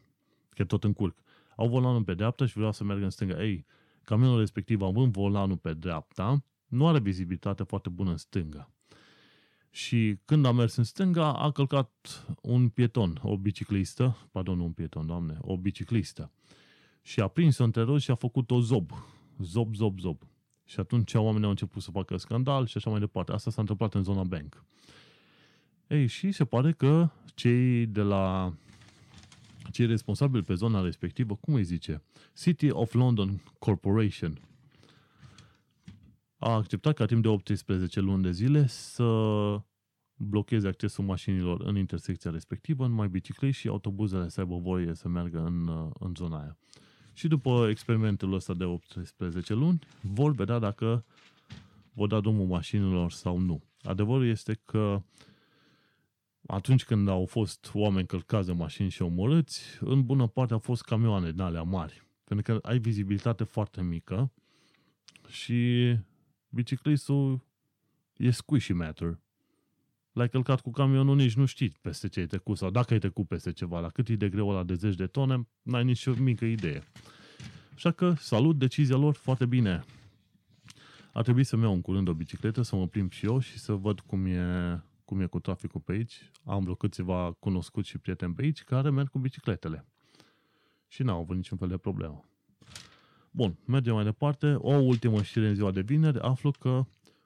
[0.49, 1.17] că tot încurc.
[1.55, 3.43] Au volanul pe dreapta și vreau să meargă în stânga.
[3.43, 3.65] Ei,
[4.03, 8.71] camionul respectiv, având volanul pe dreapta, nu are vizibilitate foarte bună în stânga.
[9.69, 15.05] Și când a mers în stânga, a călcat un pieton, o biciclistă, pardon, un pieton,
[15.05, 16.31] doamne, o biciclistă.
[17.01, 18.91] Și a prins-o între roți și a făcut o zob.
[19.37, 20.21] Zob, zob, zob.
[20.65, 23.31] Și atunci oamenii au început să facă scandal și așa mai departe.
[23.31, 24.63] Asta s-a întâmplat în zona Bank.
[25.87, 28.53] Ei, și se pare că cei de la
[29.71, 32.01] cei responsabili pe zona respectivă, cum îi zice?
[32.35, 34.39] City of London Corporation
[36.39, 39.03] a acceptat ca timp de 18 luni de zile să
[40.13, 45.39] blocheze accesul mașinilor în intersecția respectivă, numai bicicliști și autobuzele să aibă voie să meargă
[45.39, 45.69] în,
[45.99, 46.57] în zona aia.
[47.13, 51.05] Și după experimentul ăsta de 18 luni, vor vedea dacă
[51.93, 53.63] vor da drumul mașinilor sau nu.
[53.81, 55.03] Adevărul este că
[56.47, 60.81] atunci când au fost oameni călcați în mașini și omorâți, în bună parte au fost
[60.81, 62.07] camioane din alea mari.
[62.23, 64.31] Pentru că ai vizibilitate foarte mică
[65.27, 65.95] și
[66.49, 67.45] biciclistul
[68.17, 69.19] e squishy matter.
[70.11, 73.27] L-ai călcat cu camionul, nici nu știi peste ce ai trecut sau dacă ai trecut
[73.27, 76.13] peste ceva, la cât e de greu ăla de zeci de tone, n-ai nici o
[76.17, 76.83] mică idee.
[77.75, 79.83] Așa că salut decizia lor foarte bine.
[81.13, 83.73] Ar trebui să-mi iau în curând o bicicletă, să mă plimb și eu și să
[83.73, 86.31] văd cum e cum e cu traficul pe aici.
[86.43, 89.85] Am vreo câțiva cunoscuți și prieteni pe aici care merg cu bicicletele.
[90.87, 92.28] Și n-au avut niciun fel de problemă.
[93.31, 94.53] Bun, mergem mai departe.
[94.53, 96.19] O ultimă știre în ziua de vineri.
[96.19, 96.85] Aflu că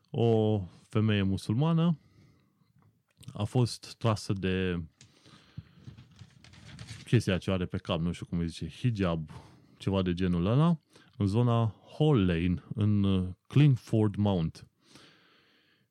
[0.10, 1.98] o femeie musulmană
[3.34, 4.84] a fost trasă de
[7.06, 9.30] chestia ce are pe cap, nu știu cum îi zice, hijab,
[9.78, 10.80] ceva de genul ăla,
[11.18, 14.68] în zona Hall Lane, în Clingford Mount.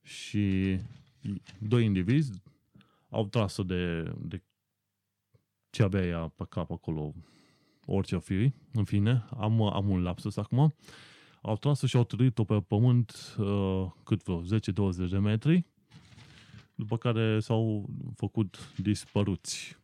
[0.03, 0.79] Și
[1.59, 2.33] doi indivizi
[3.09, 4.43] au tras-o de, de
[5.71, 7.15] ce avea ea pe cap acolo,
[7.87, 10.75] orice o fi, în fine, am, am un lapsus acum,
[11.43, 15.67] au tras-o și au trăit-o pe pământ uh, cât vreo 10-20 de metri,
[16.75, 19.81] după care s-au făcut dispăruți.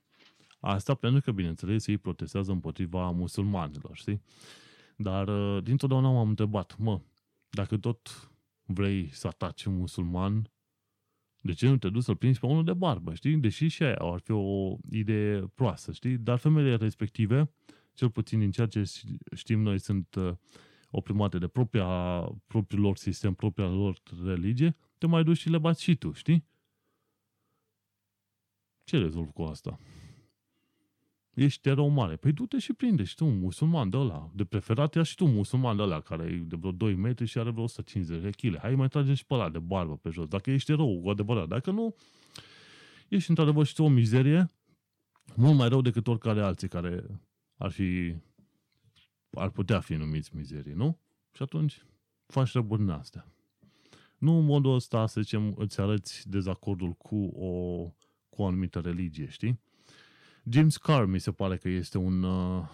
[0.60, 4.22] Asta pentru că, bineînțeles, ei protestează împotriva musulmanilor, știi?
[4.96, 7.00] Dar uh, dintotdeauna m-am întrebat, mă,
[7.50, 8.30] dacă tot
[8.62, 10.50] vrei să ataci un musulman,
[11.40, 13.36] de ce nu te duci să-l prinzi pe unul de barbă, știi?
[13.36, 16.16] Deși și aia ar fi o idee proastă, știi?
[16.16, 17.50] Dar femeile respective,
[17.98, 18.82] cel puțin din ceea ce
[19.34, 20.32] știm noi, sunt uh,
[20.90, 25.82] oprimate de propria, propriul lor sistem, propria lor religie, te mai duci și le bați
[25.82, 26.46] și tu, știi?
[28.84, 29.78] Ce rezolv cu asta?
[31.34, 32.16] ești erou mare.
[32.16, 34.30] Păi du-te și prinde și tu un musulman de ăla.
[34.34, 37.26] De preferat ia și tu un musulman de ăla care e de vreo 2 metri
[37.26, 38.58] și are vreo 150 de kg.
[38.58, 40.26] Hai mai trage și pe ăla de barbă pe jos.
[40.26, 41.48] Dacă ești erou cu adevărat.
[41.48, 41.94] Dacă nu,
[43.08, 44.50] ești într-adevăr și tu o mizerie
[45.36, 47.04] mult mai rău decât oricare alții care
[47.58, 48.16] ar fi
[49.32, 50.98] ar putea fi numiți mizerii, nu?
[51.32, 51.84] Și atunci
[52.26, 53.26] faci răburi în astea.
[54.18, 57.82] Nu în modul ăsta, să zicem, îți arăți dezacordul cu o,
[58.28, 59.60] cu o anumită religie, știi?
[60.50, 62.68] James Carr mi se pare că este un, uh,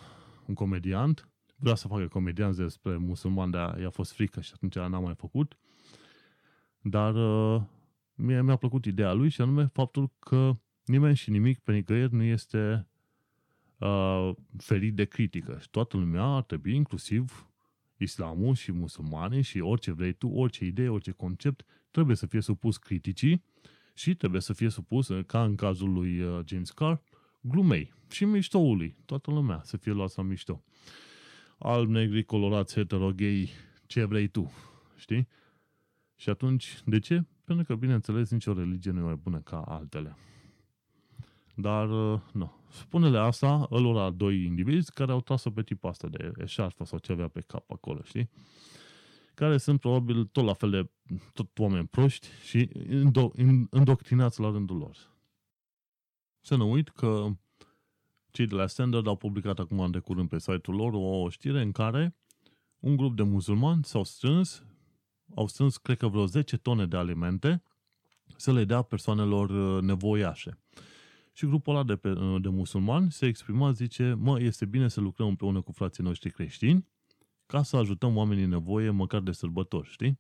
[0.47, 1.29] un comediant.
[1.57, 5.59] Vrea să facă comedianți despre musulman, dar i-a fost frică și atunci n-a mai făcut.
[6.81, 7.63] Dar uh,
[8.15, 12.23] mie mi-a plăcut ideea lui și anume faptul că nimeni și nimic pe nicăieri nu
[12.23, 12.89] este
[13.85, 15.59] uh, ferit de critică.
[15.61, 17.49] Și toată lumea ar trebui, inclusiv
[17.97, 22.77] islamul și musulmanii și orice vrei tu, orice idee, orice concept, trebuie să fie supus
[22.77, 23.45] criticii
[23.95, 26.99] și trebuie să fie supus, ca în cazul lui uh, James Carr,
[27.41, 28.97] glumei și miștoului.
[29.05, 30.63] Toată lumea să fie luat la mișto.
[31.59, 33.51] Alb, negri, colorați, heterogei,
[33.87, 34.53] ce vrei tu,
[34.97, 35.29] știi?
[36.17, 37.25] Și atunci, de ce?
[37.45, 40.17] Pentru că, bineînțeles, nicio religie nu e mai bună ca altele.
[41.55, 42.53] Dar, uh, nu.
[42.71, 47.13] Spune-le asta ălora doi indivizi care au tras-o pe tipul asta de eșarfă sau ce
[47.13, 48.31] avea pe cap acolo, știi?
[49.35, 50.91] Care sunt probabil tot la fel de
[51.33, 52.69] tot oameni proști și
[53.71, 54.97] îndoctrinați la rândul lor.
[56.41, 57.27] Să nu uit că
[58.31, 61.73] cei de la Standard au publicat acum de curând pe site-ul lor o știre în
[61.73, 62.17] care
[62.79, 64.65] un grup de musulmani s-au strâns,
[65.35, 67.63] au strâns, cred că vreo 10 tone de alimente
[68.37, 70.59] să le dea persoanelor uh, nevoiașe.
[71.37, 75.01] Și grupul ăla de, pe, uh, de musulmani se exprima, zice, mă, este bine să
[75.01, 76.87] lucrăm împreună cu frații noștri creștini
[77.47, 80.19] ca să ajutăm oamenii în nevoie măcar de sărbători, știi?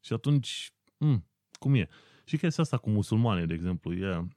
[0.00, 1.88] Și atunci, mh, hmm, cum e?
[2.24, 4.28] Și chestia asta cu musulmanii, de exemplu, e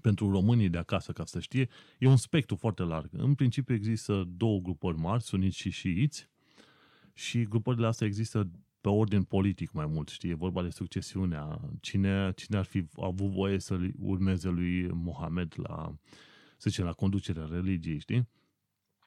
[0.00, 3.08] pentru românii de acasă, ca să știe, e un spectru foarte larg.
[3.12, 6.30] În principiu există două grupări mari, suniți și șiiți,
[7.14, 8.50] și grupările astea există
[8.82, 13.30] pe ordin politic mai mult, știi, e vorba de succesiunea, cine, cine ar fi avut
[13.30, 15.94] voie să urmeze lui Mohamed la,
[16.56, 18.28] să zicem, la conducerea religiei, știi?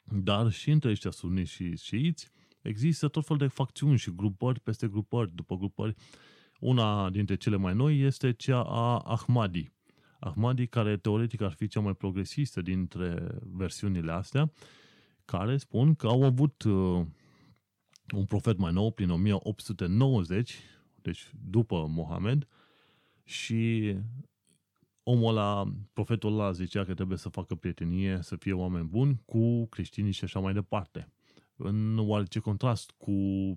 [0.04, 4.88] Dar și între ăștia suniți și șiiți există tot fel de facțiuni și grupări peste
[4.88, 5.96] grupări, după grupări.
[6.60, 9.72] Una dintre cele mai noi este cea a Ahmadi.
[10.20, 14.52] Ahmadi, care teoretic ar fi cea mai progresistă dintre versiunile astea,
[15.26, 17.06] care spun că au avut uh,
[18.14, 20.60] un profet mai nou, prin 1890,
[21.01, 22.47] deci după Mohamed,
[23.24, 23.93] și
[25.03, 29.68] omul ăla, profetul ăla zicea că trebuie să facă prietenie, să fie oameni buni cu
[29.68, 31.10] creștinii și așa mai departe.
[31.56, 33.12] În oarece contrast cu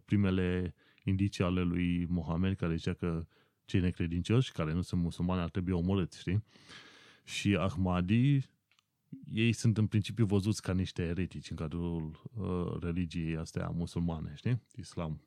[0.04, 0.74] primele
[1.04, 3.26] indicii ale lui Mohamed, care zicea că
[3.64, 6.44] cei necredincioși, care nu sunt musulmani, ar trebui omorâți, știi?
[7.24, 8.40] Și Ahmadi
[9.32, 14.62] ei sunt în principiu văzuți ca niște eretici în cadrul uh, religiei astea musulmane, știi?
[14.76, 15.20] Islam.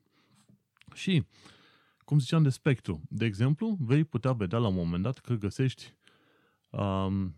[0.94, 1.24] Și,
[2.04, 5.94] cum ziceam de spectru, de exemplu, vei putea vedea la un moment dat că găsești
[6.70, 7.34] um,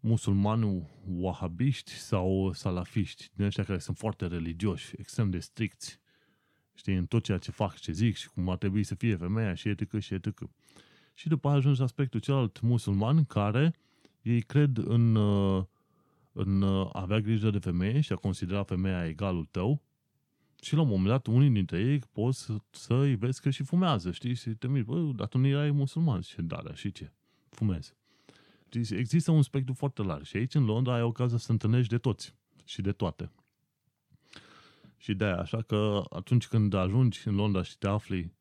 [0.00, 6.00] musulmanul wahabiști sau salafiști, din ăștia care sunt foarte religioși, extrem de stricți,
[6.74, 9.54] știi, în tot ceea ce fac, ce zic și cum ar trebui să fie femeia
[9.54, 10.50] și etică și etică.
[11.14, 13.74] Și după aia ajungi la aspectul celălalt musulman care
[14.22, 15.64] ei cred în, uh,
[16.32, 19.82] în uh, avea grijă de femeie și a considera femeia egalul tău
[20.60, 23.62] și la un moment dat unii dintre ei poți să, să îi vezi că și
[23.62, 24.34] fumează, știi?
[24.34, 26.20] Și te miri, bă, dar tu nu erai musulman.
[26.20, 27.12] Și da, da, și ce?
[27.50, 27.94] Fumezi.
[28.90, 32.34] Există un spectru foarte larg și aici în Londra ai ocazia să întâlnești de toți
[32.64, 33.30] și de toate.
[34.96, 38.32] Și de aia, așa că atunci când ajungi în Londra și te afli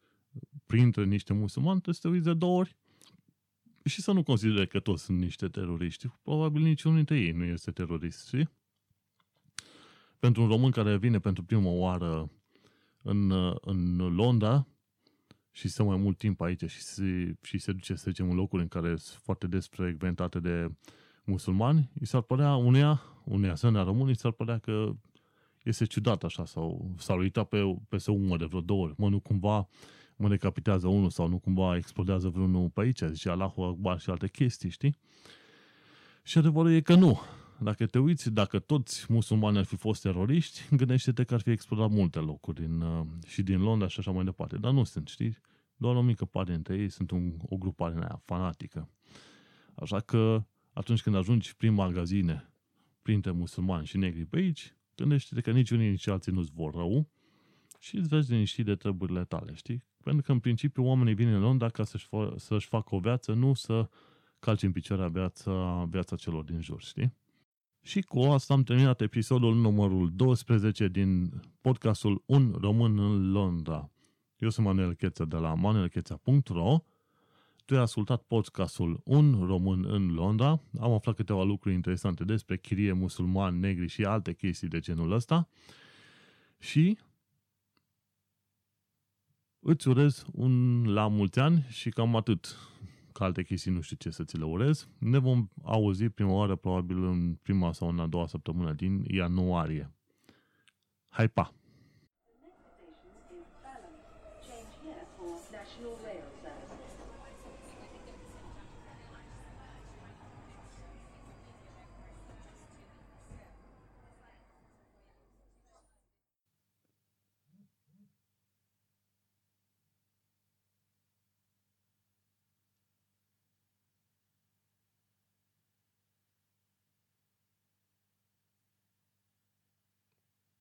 [0.65, 2.77] printre niște musulmani, trebuie să te uiți de două ori
[3.89, 6.07] și să nu considere că toți sunt niște teroriști.
[6.23, 8.49] Probabil niciunul dintre ei nu este terorist, știi?
[10.19, 12.31] Pentru un român care vine pentru prima oară
[13.01, 13.31] în,
[13.61, 14.67] în Londra
[15.51, 18.61] și stă mai mult timp aici și se, și se duce, să zicem, în locuri
[18.61, 20.71] în care sunt foarte des frecventate de
[21.23, 24.95] musulmani, îi s-ar părea uneia, uneia asemenea român, îi s-ar părea că
[25.63, 28.93] este ciudat așa sau s-ar uita pe, pe umă de vreo două ori.
[28.97, 29.67] Mă, nu cumva
[30.19, 34.27] mă decapitează unul sau nu cumva explodează vreunul pe aici, zice Allahu Akbar și alte
[34.27, 34.95] chestii, știi?
[36.23, 37.19] Și adevărul e că nu.
[37.59, 41.89] Dacă te uiți, dacă toți musulmanii ar fi fost teroriști, gândește-te că ar fi explodat
[41.89, 44.57] multe locuri din, uh, și din Londra și așa mai departe.
[44.57, 45.37] Dar nu sunt, știi?
[45.75, 48.89] Doar o mică parte dintre ei sunt un, o grupare în aia fanatică.
[49.75, 50.43] Așa că
[50.73, 52.53] atunci când ajungi prin magazine,
[53.01, 57.09] printre musulmani și negri pe aici, gândește-te că nici unii, nici alții nu-ți vor rău
[57.79, 59.83] și îți vezi liniștit de treburile tale, știi?
[60.03, 63.33] Pentru că, în principiu, oamenii vin în Londra ca să-și, fa- să-și facă o viață,
[63.33, 63.89] nu să
[64.39, 67.13] calci în picioare viața, viața celor din jur, știi?
[67.81, 73.91] Și cu asta am terminat episodul numărul 12 din podcastul Un Român în Londra.
[74.37, 76.77] Eu sunt Manuel Cheța de la manuelcheța.ro
[77.65, 80.61] Tu ai ascultat podcastul Un Român în Londra.
[80.79, 85.49] Am aflat câteva lucruri interesante despre chirie musulmani, negri și alte chestii de genul ăsta.
[86.59, 86.97] Și
[89.59, 92.57] Îți urez un la mulți ani și cam atât.
[93.13, 94.87] Ca alte chestii nu știu ce să ți le urez.
[94.97, 99.93] Ne vom auzi prima oară probabil în prima sau în a doua săptămână din ianuarie.
[101.07, 101.58] Hai pa!